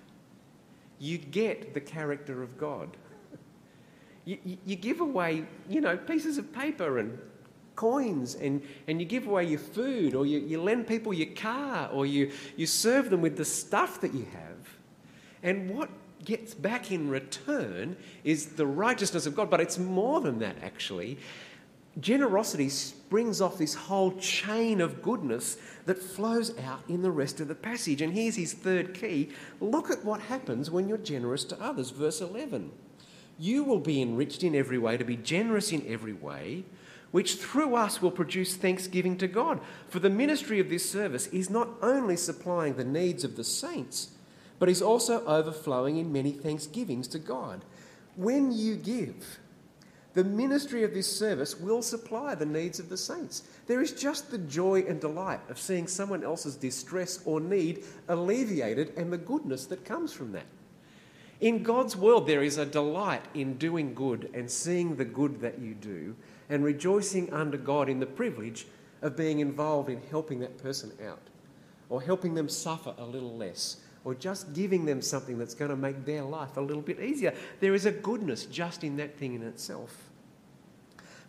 you 0.98 1.18
get 1.18 1.74
the 1.74 1.80
character 1.80 2.42
of 2.42 2.58
God. 2.58 2.96
You, 4.24 4.38
you, 4.44 4.58
you 4.66 4.76
give 4.76 5.00
away, 5.00 5.46
you 5.70 5.80
know, 5.80 5.96
pieces 5.96 6.36
of 6.36 6.52
paper 6.52 6.98
and 6.98 7.18
coins 7.76 8.34
and, 8.34 8.60
and 8.88 9.00
you 9.00 9.06
give 9.06 9.26
away 9.26 9.44
your 9.44 9.60
food 9.60 10.14
or 10.14 10.26
you, 10.26 10.40
you 10.40 10.60
lend 10.60 10.86
people 10.86 11.14
your 11.14 11.32
car 11.34 11.88
or 11.90 12.04
you, 12.04 12.30
you 12.56 12.66
serve 12.66 13.08
them 13.08 13.22
with 13.22 13.36
the 13.38 13.44
stuff 13.44 14.00
that 14.02 14.12
you 14.12 14.26
have. 14.32 14.76
And 15.42 15.70
what 15.70 15.88
gets 16.24 16.52
back 16.52 16.90
in 16.90 17.08
return 17.08 17.96
is 18.24 18.46
the 18.46 18.66
righteousness 18.66 19.26
of 19.26 19.34
God. 19.34 19.48
But 19.48 19.60
it's 19.60 19.78
more 19.78 20.20
than 20.20 20.40
that, 20.40 20.56
actually. 20.62 21.18
Generosity 22.00 22.68
springs 22.68 23.40
off 23.40 23.58
this 23.58 23.74
whole 23.74 24.12
chain 24.18 24.80
of 24.80 25.02
goodness 25.02 25.56
that 25.86 25.98
flows 25.98 26.56
out 26.58 26.80
in 26.88 27.02
the 27.02 27.10
rest 27.10 27.40
of 27.40 27.48
the 27.48 27.54
passage. 27.54 28.00
And 28.00 28.12
here's 28.12 28.36
his 28.36 28.52
third 28.52 28.94
key 28.94 29.30
look 29.60 29.90
at 29.90 30.04
what 30.04 30.20
happens 30.20 30.70
when 30.70 30.88
you're 30.88 30.98
generous 30.98 31.44
to 31.44 31.60
others. 31.60 31.90
Verse 31.90 32.20
11 32.20 32.70
You 33.38 33.64
will 33.64 33.80
be 33.80 34.00
enriched 34.00 34.44
in 34.44 34.54
every 34.54 34.78
way, 34.78 34.96
to 34.96 35.04
be 35.04 35.16
generous 35.16 35.72
in 35.72 35.84
every 35.88 36.12
way, 36.12 36.64
which 37.10 37.36
through 37.36 37.74
us 37.74 38.00
will 38.00 38.12
produce 38.12 38.54
thanksgiving 38.54 39.16
to 39.18 39.26
God. 39.26 39.60
For 39.88 39.98
the 39.98 40.10
ministry 40.10 40.60
of 40.60 40.68
this 40.68 40.88
service 40.88 41.26
is 41.28 41.50
not 41.50 41.68
only 41.82 42.16
supplying 42.16 42.74
the 42.74 42.84
needs 42.84 43.24
of 43.24 43.36
the 43.36 43.44
saints, 43.44 44.10
but 44.58 44.68
is 44.68 44.82
also 44.82 45.24
overflowing 45.24 45.96
in 45.96 46.12
many 46.12 46.32
thanksgivings 46.32 47.08
to 47.08 47.18
God. 47.18 47.64
When 48.14 48.52
you 48.52 48.76
give, 48.76 49.38
the 50.18 50.24
ministry 50.24 50.82
of 50.82 50.92
this 50.92 51.06
service 51.06 51.60
will 51.60 51.80
supply 51.80 52.34
the 52.34 52.44
needs 52.44 52.80
of 52.80 52.88
the 52.88 52.96
saints. 52.96 53.44
There 53.68 53.80
is 53.80 53.92
just 53.92 54.32
the 54.32 54.38
joy 54.38 54.80
and 54.88 55.00
delight 55.00 55.38
of 55.48 55.60
seeing 55.60 55.86
someone 55.86 56.24
else's 56.24 56.56
distress 56.56 57.20
or 57.24 57.38
need 57.38 57.84
alleviated 58.08 58.94
and 58.96 59.12
the 59.12 59.16
goodness 59.16 59.66
that 59.66 59.84
comes 59.84 60.12
from 60.12 60.32
that. 60.32 60.46
In 61.40 61.62
God's 61.62 61.94
world, 61.94 62.26
there 62.26 62.42
is 62.42 62.58
a 62.58 62.66
delight 62.66 63.22
in 63.34 63.58
doing 63.58 63.94
good 63.94 64.28
and 64.34 64.50
seeing 64.50 64.96
the 64.96 65.04
good 65.04 65.40
that 65.40 65.60
you 65.60 65.74
do 65.74 66.16
and 66.50 66.64
rejoicing 66.64 67.32
under 67.32 67.56
God 67.56 67.88
in 67.88 68.00
the 68.00 68.04
privilege 68.06 68.66
of 69.02 69.16
being 69.16 69.38
involved 69.38 69.88
in 69.88 70.02
helping 70.10 70.40
that 70.40 70.60
person 70.60 70.90
out 71.06 71.22
or 71.90 72.02
helping 72.02 72.34
them 72.34 72.48
suffer 72.48 72.92
a 72.98 73.04
little 73.04 73.36
less 73.36 73.76
or 74.04 74.16
just 74.16 74.52
giving 74.52 74.84
them 74.84 75.00
something 75.00 75.38
that's 75.38 75.54
going 75.54 75.70
to 75.70 75.76
make 75.76 76.04
their 76.04 76.22
life 76.22 76.56
a 76.56 76.60
little 76.60 76.82
bit 76.82 76.98
easier. 76.98 77.32
There 77.60 77.76
is 77.76 77.86
a 77.86 77.92
goodness 77.92 78.46
just 78.46 78.82
in 78.82 78.96
that 78.96 79.16
thing 79.16 79.34
in 79.34 79.44
itself. 79.44 80.07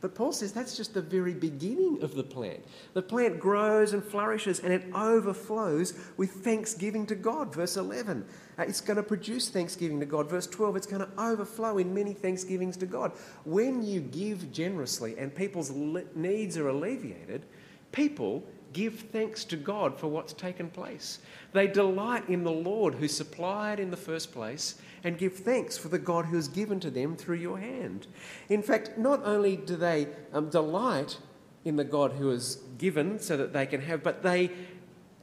But 0.02 0.16
Paul 0.16 0.32
says 0.32 0.54
that's 0.54 0.78
just 0.78 0.94
the 0.94 1.02
very 1.02 1.34
beginning 1.34 2.02
of 2.02 2.16
the 2.16 2.24
plant. 2.24 2.64
The 2.94 3.02
plant 3.02 3.40
grows 3.40 3.92
and 3.92 4.04
flourishes 4.04 4.62
and 4.62 4.72
it 4.72 4.86
overflows 4.96 5.94
with 6.16 6.32
thanksgiving 6.32 7.06
to 7.08 7.16
God. 7.16 7.54
Verse 7.54 7.76
11, 7.76 8.26
uh, 8.58 8.64
it's 8.64 8.80
going 8.80 8.98
to 8.98 9.04
produce 9.04 9.50
thanksgiving 9.50 10.00
to 10.00 10.06
God. 10.06 10.30
Verse 10.30 10.48
12, 10.48 10.78
it's 10.78 10.88
going 10.88 11.02
to 11.02 11.22
overflow 11.22 11.80
in 11.80 11.94
many 11.94 12.14
thanksgivings 12.14 12.78
to 12.78 12.86
God. 12.86 13.12
When 13.44 13.84
you 13.84 14.00
give 14.00 14.52
generously 14.54 15.18
and 15.18 15.36
people's 15.36 15.72
needs 16.16 16.58
are 16.58 16.70
alleviated, 16.70 17.46
people 17.92 18.44
give 18.74 19.06
thanks 19.12 19.44
to 19.46 19.56
God 19.56 20.00
for 20.00 20.08
what's 20.08 20.34
taken 20.34 20.70
place. 20.70 21.20
They 21.54 21.68
delight 21.68 22.30
in 22.30 22.44
the 22.44 22.52
Lord 22.52 22.96
who 22.96 23.08
supplied 23.08 23.80
in 23.80 23.92
the 23.92 23.98
first 23.98 24.32
place 24.32 24.80
and 25.04 25.18
give 25.18 25.38
thanks 25.38 25.78
for 25.78 25.88
the 25.88 26.00
God 26.00 26.26
who 26.26 26.36
has 26.36 26.48
given 26.48 26.80
to 26.82 26.90
them 26.90 27.16
through 27.16 27.38
your 27.38 27.60
hand. 27.60 28.08
In 28.50 28.62
fact, 28.62 28.98
not 28.98 29.22
only 29.26 29.56
do 29.56 29.76
they 29.76 30.08
um, 30.34 30.50
delight 30.50 31.18
in 31.66 31.76
the 31.76 31.84
God 31.84 32.14
who 32.14 32.30
has 32.30 32.58
given 32.78 33.20
so 33.20 33.38
that 33.38 33.54
they 33.54 33.66
can 33.66 33.82
have, 33.82 34.04
but 34.04 34.24
they 34.24 34.52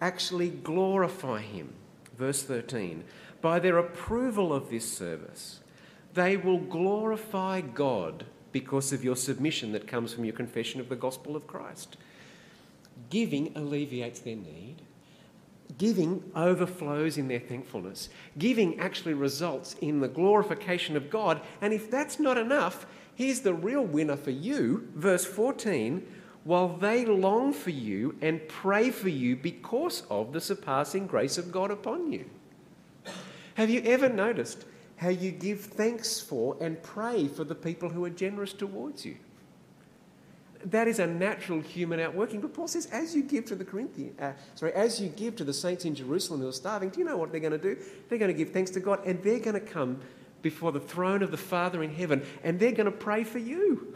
actually 0.00 0.50
glorify 0.50 1.41
Him. 1.41 1.73
Verse 2.17 2.43
13 2.43 3.05
By 3.41 3.59
their 3.59 3.79
approval 3.79 4.53
of 4.53 4.71
this 4.71 4.91
service, 4.91 5.61
they 6.15 6.37
will 6.37 6.59
glorify 6.59 7.61
God 7.61 8.25
because 8.53 8.93
of 8.93 9.05
your 9.05 9.17
submission 9.17 9.73
that 9.73 9.87
comes 9.87 10.15
from 10.15 10.25
your 10.25 10.35
confession 10.35 10.81
of 10.81 10.88
the 10.88 10.97
gospel 10.97 11.37
of 11.37 11.47
Christ. 11.47 11.99
Giving 13.11 13.53
alleviates 13.57 14.21
their 14.21 14.37
need. 14.37 14.83
Giving 15.79 16.23
overflows 16.35 17.19
in 17.19 17.29
their 17.29 17.41
thankfulness. 17.41 18.09
Giving 18.38 18.79
actually 18.79 19.15
results 19.15 19.75
in 19.81 20.00
the 20.00 20.09
glorification 20.09 20.97
of 20.97 21.11
God. 21.11 21.41
And 21.61 21.73
if 21.73 21.91
that's 21.91 22.19
not 22.19 22.38
enough, 22.38 22.87
here's 23.15 23.41
the 23.41 23.55
real 23.55 23.85
winner 23.85 24.17
for 24.17 24.31
you. 24.31 24.88
Verse 24.95 25.25
14 25.25 26.07
while 26.47 26.69
they 26.69 27.05
long 27.05 27.53
for 27.53 27.71
you 27.71 28.15
and 28.23 28.47
pray 28.47 28.88
for 28.88 29.09
you 29.09 29.35
because 29.35 30.05
of 30.09 30.33
the 30.33 30.41
surpassing 30.41 31.05
grace 31.05 31.38
of 31.38 31.50
God 31.50 31.73
upon 31.73 32.12
you. 32.12 32.25
Have 33.55 33.69
you 33.69 33.83
ever 33.85 34.09
noticed 34.09 34.65
how 34.97 35.09
you 35.09 35.33
give 35.33 35.61
thanks 35.61 36.21
for 36.21 36.57
and 36.61 36.81
pray 36.85 37.26
for 37.26 37.43
the 37.43 37.57
people 37.57 37.88
who 37.88 38.05
are 38.05 38.11
generous 38.11 38.53
towards 38.53 39.05
you? 39.05 39.17
That 40.70 40.88
is 40.88 40.99
a 40.99 41.06
natural 41.06 41.61
human 41.61 42.00
outworking. 42.00 42.40
But 42.40 42.52
Paul 42.52 42.68
says, 42.68 42.87
as 42.87 43.14
you 43.14 43.23
give 43.23 43.44
to 43.46 43.54
the 43.54 43.64
Corinthians, 43.64 44.18
uh, 44.20 44.32
sorry, 44.54 44.73
as 44.73 45.00
you 45.00 45.08
give 45.08 45.37
to 45.37 45.44
the 45.44 45.52
saints 45.52 45.85
in 45.85 45.94
Jerusalem 45.94 46.40
who 46.40 46.49
are 46.49 46.52
starving, 46.52 46.90
do 46.90 46.99
you 46.99 47.06
know 47.06 47.16
what 47.16 47.30
they're 47.30 47.40
going 47.40 47.52
to 47.52 47.58
do? 47.58 47.76
They're 48.08 48.18
going 48.18 48.32
to 48.32 48.37
give 48.37 48.52
thanks 48.52 48.73
to 48.73 48.80
God, 48.80 49.00
and 49.06 49.23
they're 49.23 49.38
going 49.38 49.54
to 49.54 49.61
come 49.61 50.00
before 50.42 50.73
the 50.73 50.80
throne 50.80 51.23
of 51.23 51.30
the 51.30 51.37
Father 51.37 51.82
in 51.82 51.90
heaven, 51.90 52.25
and 52.42 52.58
they're 52.58 52.73
going 52.73 52.87
to 52.87 52.92
pray 52.92 53.23
for 53.23 53.38
you. 53.38 53.94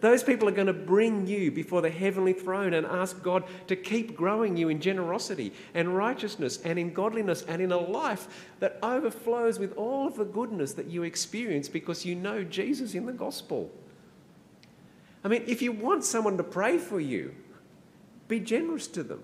Those 0.00 0.22
people 0.22 0.48
are 0.48 0.52
going 0.52 0.66
to 0.66 0.72
bring 0.72 1.26
you 1.26 1.50
before 1.50 1.82
the 1.82 1.90
heavenly 1.90 2.32
throne 2.32 2.72
and 2.72 2.86
ask 2.86 3.22
God 3.22 3.44
to 3.66 3.76
keep 3.76 4.16
growing 4.16 4.56
you 4.56 4.70
in 4.70 4.80
generosity 4.80 5.52
and 5.74 5.94
righteousness 5.94 6.58
and 6.64 6.78
in 6.78 6.94
godliness 6.94 7.42
and 7.42 7.60
in 7.60 7.70
a 7.70 7.78
life 7.78 8.48
that 8.60 8.78
overflows 8.82 9.58
with 9.58 9.76
all 9.76 10.06
of 10.06 10.16
the 10.16 10.24
goodness 10.24 10.72
that 10.74 10.86
you 10.86 11.02
experience 11.02 11.68
because 11.68 12.06
you 12.06 12.14
know 12.14 12.42
Jesus 12.44 12.94
in 12.94 13.04
the 13.04 13.12
gospel. 13.12 13.70
I 15.22 15.28
mean, 15.28 15.44
if 15.46 15.60
you 15.62 15.72
want 15.72 16.04
someone 16.04 16.36
to 16.38 16.42
pray 16.42 16.78
for 16.78 17.00
you, 17.00 17.34
be 18.28 18.40
generous 18.40 18.86
to 18.88 19.02
them. 19.02 19.22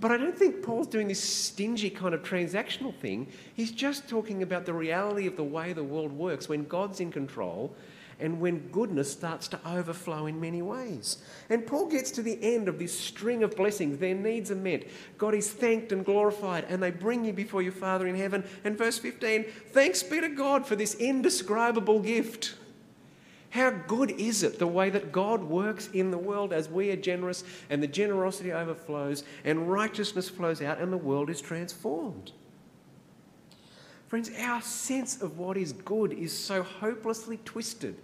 But 0.00 0.12
I 0.12 0.16
don't 0.16 0.36
think 0.36 0.62
Paul's 0.62 0.86
doing 0.86 1.08
this 1.08 1.22
stingy 1.22 1.90
kind 1.90 2.14
of 2.14 2.22
transactional 2.22 2.94
thing. 2.94 3.26
He's 3.54 3.72
just 3.72 4.08
talking 4.08 4.42
about 4.42 4.64
the 4.64 4.72
reality 4.72 5.26
of 5.26 5.36
the 5.36 5.44
way 5.44 5.72
the 5.72 5.82
world 5.82 6.12
works 6.12 6.48
when 6.48 6.64
God's 6.66 7.00
in 7.00 7.10
control 7.10 7.74
and 8.20 8.40
when 8.40 8.68
goodness 8.68 9.10
starts 9.10 9.48
to 9.48 9.60
overflow 9.66 10.26
in 10.26 10.40
many 10.40 10.62
ways. 10.62 11.18
And 11.50 11.66
Paul 11.66 11.86
gets 11.88 12.10
to 12.12 12.22
the 12.22 12.38
end 12.42 12.68
of 12.68 12.78
this 12.78 12.98
string 12.98 13.42
of 13.42 13.56
blessings. 13.56 13.98
Their 13.98 14.14
needs 14.14 14.50
are 14.50 14.56
met. 14.56 14.88
God 15.18 15.34
is 15.34 15.50
thanked 15.50 15.92
and 15.92 16.04
glorified, 16.04 16.64
and 16.68 16.82
they 16.82 16.90
bring 16.90 17.24
you 17.24 17.32
before 17.32 17.62
your 17.62 17.72
Father 17.72 18.06
in 18.06 18.16
heaven. 18.16 18.44
And 18.64 18.76
verse 18.76 18.98
15 18.98 19.44
thanks 19.68 20.02
be 20.02 20.20
to 20.20 20.28
God 20.28 20.66
for 20.66 20.76
this 20.76 20.94
indescribable 20.94 22.00
gift. 22.00 22.54
How 23.50 23.70
good 23.70 24.10
is 24.12 24.42
it 24.42 24.58
the 24.58 24.66
way 24.66 24.90
that 24.90 25.10
God 25.10 25.42
works 25.42 25.88
in 25.92 26.10
the 26.10 26.18
world 26.18 26.52
as 26.52 26.68
we 26.68 26.90
are 26.90 26.96
generous 26.96 27.44
and 27.70 27.82
the 27.82 27.86
generosity 27.86 28.52
overflows 28.52 29.24
and 29.44 29.70
righteousness 29.70 30.28
flows 30.28 30.60
out 30.60 30.78
and 30.78 30.92
the 30.92 30.98
world 30.98 31.30
is 31.30 31.40
transformed? 31.40 32.32
Friends, 34.06 34.30
our 34.38 34.60
sense 34.62 35.20
of 35.20 35.38
what 35.38 35.56
is 35.56 35.72
good 35.72 36.12
is 36.12 36.36
so 36.36 36.62
hopelessly 36.62 37.38
twisted 37.44 37.96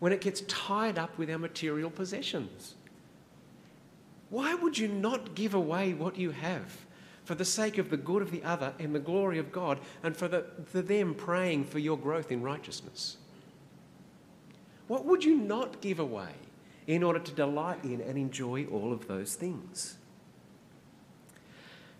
when 0.00 0.12
it 0.12 0.20
gets 0.20 0.42
tied 0.42 0.98
up 0.98 1.16
with 1.18 1.30
our 1.30 1.38
material 1.38 1.90
possessions. 1.90 2.74
Why 4.30 4.54
would 4.54 4.78
you 4.78 4.88
not 4.88 5.34
give 5.34 5.54
away 5.54 5.92
what 5.92 6.16
you 6.16 6.30
have 6.30 6.86
for 7.24 7.34
the 7.34 7.44
sake 7.44 7.78
of 7.78 7.90
the 7.90 7.96
good 7.96 8.22
of 8.22 8.30
the 8.30 8.42
other 8.42 8.72
and 8.78 8.94
the 8.94 9.00
glory 9.00 9.38
of 9.38 9.52
God 9.52 9.80
and 10.02 10.16
for, 10.16 10.28
the, 10.28 10.46
for 10.64 10.80
them 10.82 11.14
praying 11.14 11.64
for 11.64 11.78
your 11.78 11.98
growth 11.98 12.32
in 12.32 12.42
righteousness? 12.42 13.16
What 14.90 15.04
would 15.04 15.22
you 15.22 15.36
not 15.36 15.80
give 15.80 16.00
away 16.00 16.32
in 16.88 17.04
order 17.04 17.20
to 17.20 17.30
delight 17.30 17.84
in 17.84 18.00
and 18.00 18.18
enjoy 18.18 18.64
all 18.64 18.92
of 18.92 19.06
those 19.06 19.36
things? 19.36 19.96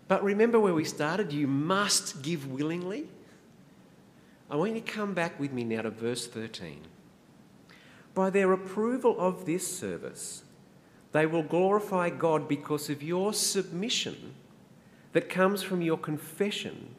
But 0.09 0.21
remember 0.21 0.59
where 0.59 0.73
we 0.73 0.83
started? 0.83 1.31
You 1.31 1.47
must 1.47 2.21
give 2.21 2.51
willingly. 2.51 3.07
I 4.49 4.57
want 4.57 4.75
you 4.75 4.81
to 4.81 4.91
come 4.91 5.13
back 5.13 5.39
with 5.39 5.53
me 5.53 5.63
now 5.63 5.83
to 5.83 5.89
verse 5.89 6.27
13. 6.27 6.81
By 8.13 8.29
their 8.29 8.51
approval 8.51 9.15
of 9.17 9.45
this 9.45 9.65
service, 9.65 10.43
They 11.13 11.25
will 11.25 11.43
glorify 11.43 12.09
God 12.09 12.49
because 12.49 12.89
of 12.89 13.01
your 13.01 13.31
submission 13.31 14.33
that 15.13 15.29
comes 15.29 15.63
from 15.63 15.81
your 15.81 15.97
confession 15.97 16.95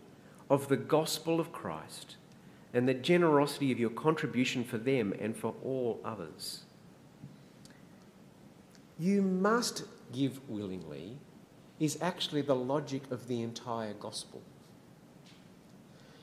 of 0.48 0.68
the 0.68 0.78
gospel 0.78 1.38
of 1.38 1.52
Christ 1.52 2.16
and 2.74 2.88
the 2.88 2.94
generosity 2.94 3.70
of 3.70 3.78
your 3.78 3.90
contribution 3.90 4.64
for 4.64 4.78
them 4.78 5.12
and 5.20 5.36
for 5.36 5.54
all 5.62 6.00
others. 6.04 6.62
You 8.98 9.22
must 9.22 9.84
give 10.12 10.40
willingly 10.48 11.18
is 11.80 11.98
actually 12.00 12.42
the 12.42 12.54
logic 12.54 13.02
of 13.10 13.26
the 13.26 13.42
entire 13.42 13.94
gospel. 13.94 14.40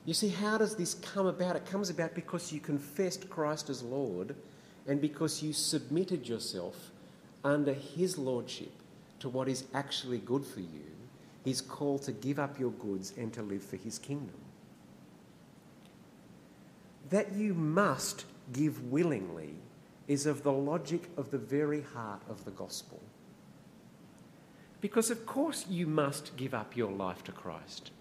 You 0.05 0.13
see, 0.13 0.29
how 0.29 0.57
does 0.57 0.75
this 0.75 0.93
come 0.95 1.27
about? 1.27 1.55
It 1.55 1.65
comes 1.65 1.89
about 1.89 2.15
because 2.15 2.51
you 2.51 2.59
confessed 2.59 3.29
Christ 3.29 3.69
as 3.69 3.83
Lord 3.83 4.35
and 4.87 5.01
because 5.01 5.43
you 5.43 5.53
submitted 5.53 6.27
yourself 6.27 6.91
under 7.43 7.73
His 7.73 8.17
Lordship 8.17 8.71
to 9.19 9.29
what 9.29 9.47
is 9.47 9.65
actually 9.73 10.19
good 10.19 10.45
for 10.45 10.61
you, 10.61 10.85
His 11.43 11.61
call 11.61 11.99
to 11.99 12.11
give 12.11 12.39
up 12.39 12.59
your 12.59 12.71
goods 12.71 13.13
and 13.17 13.31
to 13.33 13.43
live 13.43 13.61
for 13.61 13.75
His 13.75 13.99
kingdom. 13.99 14.39
That 17.09 17.33
you 17.33 17.53
must 17.53 18.25
give 18.53 18.91
willingly 18.91 19.55
is 20.07 20.25
of 20.25 20.43
the 20.43 20.51
logic 20.51 21.09
of 21.17 21.31
the 21.31 21.37
very 21.37 21.81
heart 21.81 22.21
of 22.29 22.45
the 22.45 22.51
gospel. 22.51 22.99
Because, 24.81 25.11
of 25.11 25.25
course, 25.25 25.65
you 25.69 25.85
must 25.85 26.35
give 26.37 26.53
up 26.53 26.75
your 26.75 26.91
life 26.91 27.23
to 27.25 27.31
Christ. 27.31 27.91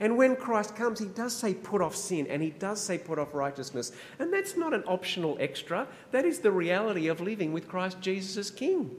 And 0.00 0.16
when 0.16 0.36
Christ 0.36 0.74
comes, 0.74 0.98
he 0.98 1.06
does 1.06 1.34
say 1.34 1.54
put 1.54 1.82
off 1.82 1.94
sin 1.94 2.26
and 2.28 2.42
he 2.42 2.50
does 2.50 2.80
say 2.80 2.98
put 2.98 3.18
off 3.18 3.34
righteousness. 3.34 3.92
And 4.18 4.32
that's 4.32 4.56
not 4.56 4.74
an 4.74 4.84
optional 4.86 5.36
extra, 5.38 5.86
that 6.10 6.24
is 6.24 6.40
the 6.40 6.50
reality 6.50 7.08
of 7.08 7.20
living 7.20 7.52
with 7.52 7.68
Christ 7.68 8.00
Jesus 8.00 8.36
as 8.36 8.50
King. 8.50 8.96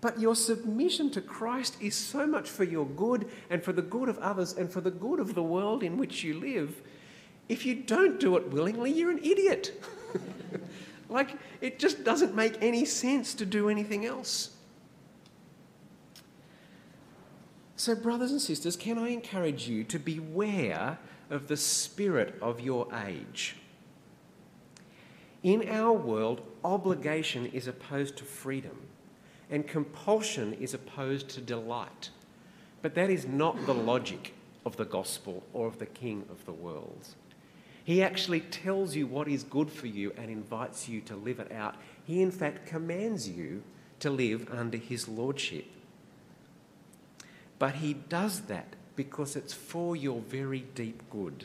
But 0.00 0.18
your 0.18 0.34
submission 0.34 1.10
to 1.10 1.20
Christ 1.20 1.76
is 1.80 1.94
so 1.94 2.26
much 2.26 2.48
for 2.48 2.64
your 2.64 2.86
good 2.86 3.28
and 3.50 3.62
for 3.62 3.72
the 3.72 3.82
good 3.82 4.08
of 4.08 4.18
others 4.18 4.54
and 4.54 4.72
for 4.72 4.80
the 4.80 4.90
good 4.90 5.20
of 5.20 5.34
the 5.34 5.42
world 5.42 5.82
in 5.82 5.98
which 5.98 6.24
you 6.24 6.40
live. 6.40 6.80
If 7.50 7.66
you 7.66 7.74
don't 7.74 8.20
do 8.20 8.36
it 8.36 8.52
willingly, 8.52 8.92
you're 8.92 9.10
an 9.10 9.18
idiot. 9.24 9.82
like, 11.08 11.36
it 11.60 11.80
just 11.80 12.04
doesn't 12.04 12.32
make 12.32 12.56
any 12.62 12.84
sense 12.84 13.34
to 13.34 13.44
do 13.44 13.68
anything 13.68 14.06
else. 14.06 14.50
So, 17.74 17.96
brothers 17.96 18.30
and 18.30 18.40
sisters, 18.40 18.76
can 18.76 18.98
I 18.98 19.08
encourage 19.08 19.66
you 19.66 19.82
to 19.82 19.98
beware 19.98 20.98
of 21.28 21.48
the 21.48 21.56
spirit 21.56 22.38
of 22.40 22.60
your 22.60 22.86
age? 22.94 23.56
In 25.42 25.68
our 25.68 25.92
world, 25.92 26.42
obligation 26.62 27.46
is 27.46 27.66
opposed 27.66 28.16
to 28.18 28.24
freedom, 28.24 28.78
and 29.50 29.66
compulsion 29.66 30.52
is 30.52 30.72
opposed 30.72 31.28
to 31.30 31.40
delight. 31.40 32.10
But 32.80 32.94
that 32.94 33.10
is 33.10 33.26
not 33.26 33.66
the 33.66 33.74
logic 33.74 34.34
of 34.64 34.76
the 34.76 34.84
gospel 34.84 35.42
or 35.52 35.66
of 35.66 35.80
the 35.80 35.86
king 35.86 36.24
of 36.30 36.46
the 36.46 36.52
world. 36.52 37.16
He 37.84 38.02
actually 38.02 38.40
tells 38.40 38.94
you 38.94 39.06
what 39.06 39.28
is 39.28 39.42
good 39.42 39.70
for 39.70 39.86
you 39.86 40.12
and 40.16 40.30
invites 40.30 40.88
you 40.88 41.00
to 41.02 41.16
live 41.16 41.40
it 41.40 41.50
out. 41.52 41.76
He, 42.04 42.22
in 42.22 42.30
fact, 42.30 42.66
commands 42.66 43.28
you 43.28 43.62
to 44.00 44.10
live 44.10 44.48
under 44.52 44.76
his 44.78 45.08
lordship. 45.08 45.66
But 47.58 47.76
He 47.76 47.94
does 47.94 48.40
that 48.42 48.74
because 48.96 49.36
it's 49.36 49.52
for 49.52 49.94
your 49.94 50.20
very 50.20 50.64
deep 50.74 51.02
good. 51.10 51.44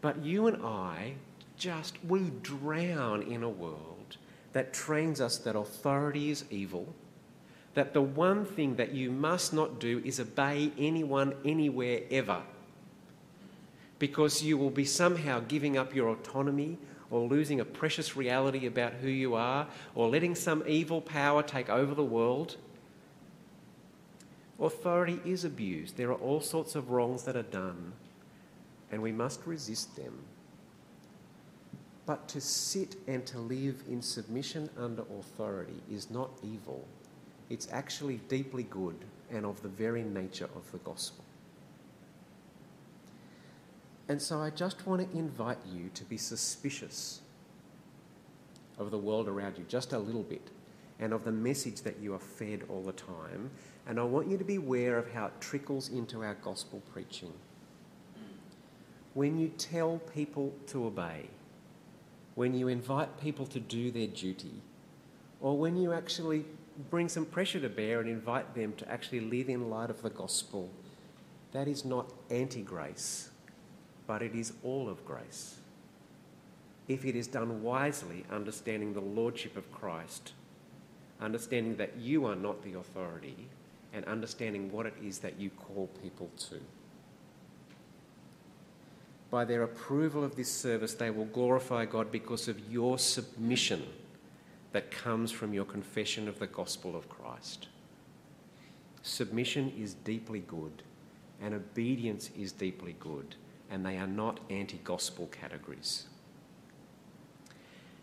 But 0.00 0.24
you 0.24 0.46
and 0.46 0.64
I 0.64 1.14
just, 1.56 2.02
we 2.04 2.30
drown 2.42 3.22
in 3.22 3.42
a 3.42 3.48
world 3.48 4.16
that 4.54 4.72
trains 4.72 5.20
us 5.20 5.36
that 5.38 5.54
authority 5.54 6.30
is 6.30 6.44
evil, 6.50 6.94
that 7.74 7.92
the 7.92 8.00
one 8.02 8.44
thing 8.44 8.76
that 8.76 8.92
you 8.92 9.10
must 9.10 9.52
not 9.52 9.78
do 9.78 10.02
is 10.04 10.18
obey 10.18 10.72
anyone, 10.78 11.34
anywhere, 11.44 12.00
ever. 12.10 12.42
Because 14.00 14.42
you 14.42 14.58
will 14.58 14.70
be 14.70 14.84
somehow 14.84 15.38
giving 15.46 15.78
up 15.78 15.94
your 15.94 16.08
autonomy 16.08 16.78
or 17.10 17.28
losing 17.28 17.60
a 17.60 17.64
precious 17.64 18.16
reality 18.16 18.66
about 18.66 18.94
who 18.94 19.08
you 19.08 19.34
are 19.34 19.68
or 19.94 20.08
letting 20.08 20.34
some 20.34 20.64
evil 20.66 21.00
power 21.00 21.42
take 21.44 21.70
over 21.70 21.94
the 21.94 22.02
world. 22.02 22.56
Authority 24.58 25.20
is 25.24 25.44
abused. 25.44 25.96
There 25.96 26.10
are 26.10 26.18
all 26.18 26.40
sorts 26.40 26.74
of 26.74 26.90
wrongs 26.90 27.22
that 27.22 27.36
are 27.36 27.42
done, 27.42 27.92
and 28.90 29.00
we 29.00 29.12
must 29.12 29.46
resist 29.46 29.96
them. 29.96 30.18
But 32.06 32.26
to 32.28 32.40
sit 32.40 32.96
and 33.06 33.24
to 33.26 33.38
live 33.38 33.82
in 33.88 34.02
submission 34.02 34.68
under 34.76 35.02
authority 35.18 35.80
is 35.90 36.10
not 36.10 36.30
evil. 36.42 36.86
It's 37.48 37.68
actually 37.72 38.20
deeply 38.28 38.64
good 38.64 38.96
and 39.30 39.46
of 39.46 39.62
the 39.62 39.68
very 39.68 40.02
nature 40.02 40.48
of 40.56 40.70
the 40.72 40.78
gospel. 40.78 41.24
And 44.10 44.20
so 44.20 44.40
I 44.40 44.50
just 44.50 44.88
want 44.88 45.08
to 45.08 45.16
invite 45.16 45.58
you 45.72 45.88
to 45.94 46.02
be 46.02 46.16
suspicious 46.16 47.20
of 48.76 48.90
the 48.90 48.98
world 48.98 49.28
around 49.28 49.56
you 49.56 49.64
just 49.68 49.92
a 49.92 49.98
little 50.00 50.24
bit 50.24 50.50
and 50.98 51.12
of 51.12 51.22
the 51.22 51.30
message 51.30 51.82
that 51.82 52.00
you 52.00 52.12
are 52.14 52.18
fed 52.18 52.64
all 52.68 52.82
the 52.82 52.90
time 52.90 53.52
and 53.86 54.00
I 54.00 54.02
want 54.02 54.26
you 54.26 54.36
to 54.36 54.42
be 54.42 54.56
aware 54.56 54.98
of 54.98 55.12
how 55.12 55.26
it 55.26 55.34
trickles 55.40 55.90
into 55.90 56.24
our 56.24 56.34
gospel 56.34 56.82
preaching. 56.92 57.32
When 59.14 59.38
you 59.38 59.46
tell 59.46 59.98
people 60.12 60.54
to 60.66 60.86
obey, 60.86 61.28
when 62.34 62.52
you 62.52 62.66
invite 62.66 63.20
people 63.20 63.46
to 63.46 63.60
do 63.60 63.92
their 63.92 64.08
duty, 64.08 64.60
or 65.40 65.56
when 65.56 65.76
you 65.76 65.92
actually 65.92 66.46
bring 66.90 67.08
some 67.08 67.26
pressure 67.26 67.60
to 67.60 67.68
bear 67.68 68.00
and 68.00 68.10
invite 68.10 68.56
them 68.56 68.72
to 68.78 68.90
actually 68.90 69.20
live 69.20 69.48
in 69.48 69.70
light 69.70 69.88
of 69.88 70.02
the 70.02 70.10
gospel, 70.10 70.68
that 71.52 71.68
is 71.68 71.84
not 71.84 72.12
anti 72.28 72.62
grace, 72.62 73.30
but 74.10 74.22
it 74.22 74.34
is 74.34 74.54
all 74.64 74.88
of 74.88 75.06
grace. 75.06 75.60
If 76.88 77.04
it 77.04 77.14
is 77.14 77.28
done 77.28 77.62
wisely, 77.62 78.24
understanding 78.28 78.92
the 78.92 79.00
lordship 79.00 79.56
of 79.56 79.70
Christ, 79.70 80.32
understanding 81.20 81.76
that 81.76 81.96
you 81.96 82.26
are 82.26 82.34
not 82.34 82.60
the 82.64 82.72
authority, 82.72 83.36
and 83.92 84.04
understanding 84.06 84.72
what 84.72 84.86
it 84.86 84.94
is 85.00 85.20
that 85.20 85.38
you 85.38 85.48
call 85.50 85.88
people 86.02 86.28
to. 86.48 86.56
By 89.30 89.44
their 89.44 89.62
approval 89.62 90.24
of 90.24 90.34
this 90.34 90.50
service, 90.50 90.94
they 90.94 91.10
will 91.10 91.26
glorify 91.26 91.84
God 91.84 92.10
because 92.10 92.48
of 92.48 92.58
your 92.68 92.98
submission 92.98 93.86
that 94.72 94.90
comes 94.90 95.30
from 95.30 95.54
your 95.54 95.66
confession 95.66 96.26
of 96.26 96.40
the 96.40 96.48
gospel 96.48 96.96
of 96.96 97.08
Christ. 97.08 97.68
Submission 99.02 99.72
is 99.78 99.94
deeply 99.94 100.40
good, 100.40 100.82
and 101.40 101.54
obedience 101.54 102.30
is 102.36 102.50
deeply 102.50 102.96
good, 102.98 103.36
and 103.70 103.84
they 103.86 103.96
are 103.96 104.06
not 104.06 104.40
anti 104.50 104.78
gospel 104.78 105.26
categories. 105.28 106.04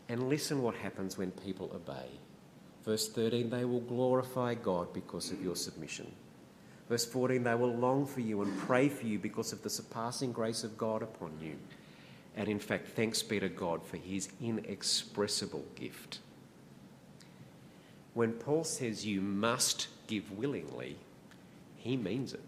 And 0.10 0.30
listen 0.30 0.62
what 0.62 0.76
happens 0.76 1.18
when 1.18 1.32
people 1.32 1.72
obey. 1.76 2.08
Verse 2.86 3.10
13, 3.10 3.50
they 3.50 3.66
will 3.66 3.82
glorify 3.82 4.54
God 4.54 4.94
because 4.94 5.32
of 5.32 5.44
your 5.44 5.56
submission. 5.56 6.10
Verse 6.88 7.06
14, 7.06 7.44
they 7.44 7.56
will 7.56 7.76
long 7.76 8.06
for 8.06 8.22
you 8.22 8.42
and 8.42 8.58
pray 8.60 8.88
for 8.88 9.06
you 9.06 9.20
because 9.20 9.52
of 9.52 9.62
the 9.62 9.70
surpassing 9.70 10.32
grace 10.32 10.64
of 10.64 10.78
God 10.78 11.02
upon 11.02 11.32
you. 11.42 11.58
And 12.38 12.48
in 12.48 12.60
fact, 12.60 12.88
thanks 12.88 13.22
be 13.22 13.42
to 13.42 13.50
God 13.50 13.86
for 13.86 13.98
his 13.98 14.30
inexpressible 14.42 15.66
gift. 15.76 16.20
When 18.14 18.34
Paul 18.34 18.64
says 18.64 19.06
you 19.06 19.20
must 19.22 19.88
give 20.08 20.32
willingly, 20.32 20.96
he 21.76 21.98
means 21.98 22.34
it. 22.34 22.42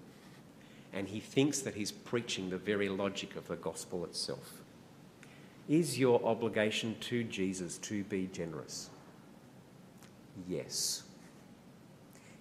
And 0.93 1.07
he 1.07 1.19
thinks 1.19 1.59
that 1.59 1.75
he's 1.75 1.91
preaching 1.91 2.49
the 2.49 2.57
very 2.57 2.89
logic 2.89 3.35
of 3.35 3.47
the 3.47 3.55
gospel 3.55 4.03
itself. 4.05 4.61
Is 5.67 5.99
your 5.99 6.23
obligation 6.25 6.95
to 7.01 7.23
Jesus 7.23 7.77
to 7.79 8.03
be 8.05 8.27
generous? 8.33 8.89
Yes. 10.47 11.03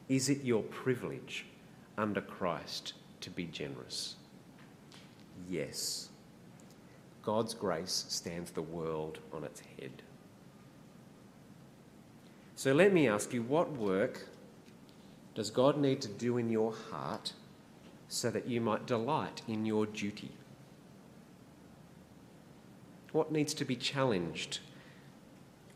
Is 0.08 0.30
it 0.30 0.44
your 0.44 0.62
privilege 0.62 1.44
under 1.98 2.22
Christ 2.22 2.94
to 3.20 3.30
be 3.30 3.44
generous? 3.44 4.14
Yes. 5.50 6.08
God's 7.22 7.52
grace 7.52 8.06
stands 8.08 8.50
the 8.50 8.62
world 8.62 9.18
on 9.34 9.44
its 9.44 9.60
head. 9.78 10.02
So 12.56 12.72
let 12.72 12.92
me 12.92 13.06
ask 13.06 13.34
you 13.34 13.42
what 13.42 13.70
work 13.72 14.26
does 15.34 15.50
God 15.50 15.78
need 15.78 16.00
to 16.00 16.08
do 16.08 16.38
in 16.38 16.48
your 16.48 16.72
heart 16.90 17.34
so 18.08 18.30
that 18.30 18.46
you 18.46 18.60
might 18.60 18.86
delight 18.86 19.42
in 19.46 19.66
your 19.66 19.86
duty? 19.86 20.30
What 23.12 23.32
needs 23.32 23.54
to 23.54 23.64
be 23.64 23.76
challenged 23.76 24.60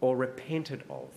or 0.01 0.17
repented 0.17 0.85
of 0.91 1.09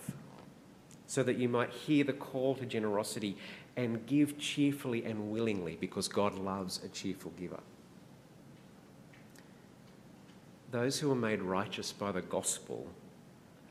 so 1.06 1.22
that 1.22 1.36
you 1.36 1.48
might 1.48 1.70
hear 1.70 2.04
the 2.04 2.12
call 2.12 2.54
to 2.56 2.66
generosity 2.66 3.36
and 3.76 4.06
give 4.06 4.38
cheerfully 4.38 5.04
and 5.04 5.30
willingly 5.30 5.76
because 5.80 6.08
God 6.08 6.36
loves 6.36 6.82
a 6.82 6.88
cheerful 6.88 7.32
giver. 7.38 7.60
Those 10.70 10.98
who 10.98 11.10
are 11.12 11.16
made 11.16 11.42
righteous 11.42 11.92
by 11.92 12.10
the 12.12 12.22
gospel 12.22 12.86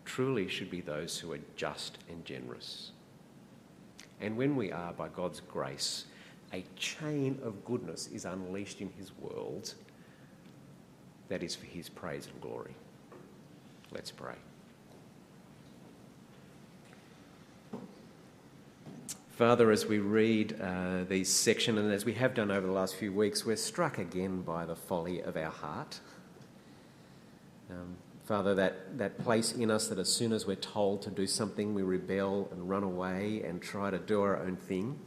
truly 0.05 0.47
should 0.47 0.69
be 0.69 0.81
those 0.81 1.19
who 1.19 1.33
are 1.33 1.39
just 1.55 1.97
and 2.09 2.23
generous. 2.23 2.91
And 4.21 4.37
when 4.37 4.55
we 4.55 4.71
are, 4.71 4.93
by 4.93 5.09
God's 5.09 5.41
grace, 5.41 6.05
a 6.55 6.63
chain 6.77 7.37
of 7.43 7.65
goodness 7.65 8.07
is 8.07 8.23
unleashed 8.23 8.79
in 8.79 8.89
His 8.97 9.11
world 9.19 9.73
that 11.27 11.43
is 11.43 11.53
for 11.53 11.65
His 11.65 11.89
praise 11.89 12.27
and 12.31 12.39
glory. 12.41 12.75
Let's 13.91 14.09
pray. 14.09 14.35
Father, 19.31 19.69
as 19.69 19.85
we 19.85 19.99
read 19.99 20.55
uh, 20.61 21.03
these 21.09 21.27
sections, 21.27 21.77
and 21.77 21.91
as 21.91 22.05
we 22.05 22.13
have 22.13 22.33
done 22.33 22.51
over 22.51 22.65
the 22.65 22.71
last 22.71 22.95
few 22.95 23.11
weeks, 23.11 23.45
we're 23.45 23.57
struck 23.57 23.97
again 23.97 24.41
by 24.41 24.65
the 24.65 24.77
folly 24.77 25.19
of 25.19 25.35
our 25.35 25.51
heart. 25.51 25.99
Um, 27.69 27.97
Father, 28.23 28.55
that, 28.55 28.97
that 28.97 29.17
place 29.17 29.51
in 29.51 29.69
us 29.69 29.89
that 29.89 29.99
as 29.99 30.07
soon 30.07 30.31
as 30.31 30.47
we're 30.47 30.55
told 30.55 31.01
to 31.01 31.11
do 31.11 31.27
something, 31.27 31.75
we 31.75 31.81
rebel 31.81 32.47
and 32.53 32.69
run 32.69 32.83
away 32.83 33.43
and 33.45 33.61
try 33.61 33.89
to 33.89 33.97
do 33.97 34.21
our 34.21 34.37
own 34.37 34.55
thing. 34.55 34.97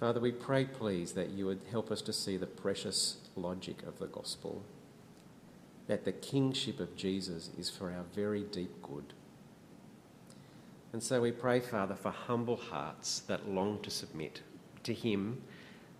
Father, 0.00 0.20
we 0.20 0.30
pray, 0.30 0.64
please, 0.64 1.12
that 1.12 1.30
you 1.30 1.46
would 1.46 1.60
help 1.70 1.90
us 1.90 2.02
to 2.02 2.12
see 2.12 2.36
the 2.36 2.46
precious 2.46 3.16
logic 3.34 3.82
of 3.82 3.98
the 3.98 4.06
gospel, 4.06 4.62
that 5.88 6.04
the 6.04 6.12
kingship 6.12 6.78
of 6.78 6.96
Jesus 6.96 7.50
is 7.58 7.68
for 7.68 7.90
our 7.90 8.04
very 8.14 8.42
deep 8.42 8.80
good 8.82 9.14
and 10.92 11.02
so 11.02 11.20
we 11.20 11.32
pray, 11.32 11.60
Father, 11.60 11.94
for 11.94 12.10
humble 12.10 12.56
hearts 12.56 13.20
that 13.20 13.48
long 13.48 13.80
to 13.82 13.90
submit 13.90 14.42
to 14.84 14.94
Him 14.94 15.42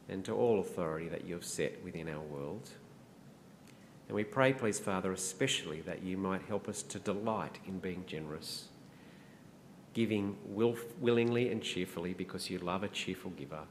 and 0.09 0.25
to 0.25 0.33
all 0.33 0.61
authority 0.61 1.09
that 1.09 1.27
you 1.27 1.35
have 1.35 1.45
set 1.45 1.83
within 1.85 2.09
our 2.09 2.21
world. 2.21 2.71
And 4.09 4.15
we 4.15 4.25
pray, 4.25 4.55
please, 4.55 4.79
Father, 4.79 5.13
especially 5.13 5.83
that 5.83 6.03
you 6.03 6.17
might 6.17 6.43
help 6.43 6.69
us 6.69 6.83
to 6.85 6.99
delight 6.99 7.59
in 7.67 7.79
being 7.79 8.05
generous, 8.07 8.69
giving 9.93 10.39
will, 10.47 10.77
willingly 10.99 11.53
and 11.53 11.63
cheerfully 11.63 12.15
because 12.15 12.49
you 12.49 12.59
love 12.59 12.83
a 12.83 12.89
cheerful 12.89 13.33
giver, 13.33 13.65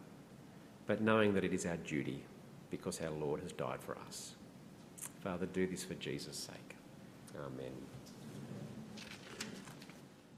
but 0.88 1.02
knowing 1.02 1.34
that 1.34 1.44
it 1.44 1.54
is 1.54 1.66
our 1.66 1.78
duty 1.78 2.24
because 2.72 3.00
our 3.02 3.12
Lord 3.12 3.42
has 3.42 3.52
died 3.52 3.82
for 3.82 3.98
us. 4.08 4.34
Father, 5.22 5.46
do 5.46 5.68
this 5.68 5.84
for 5.84 5.94
Jesus' 5.96 6.38
sake. 6.38 6.76
Amen. 7.38 7.74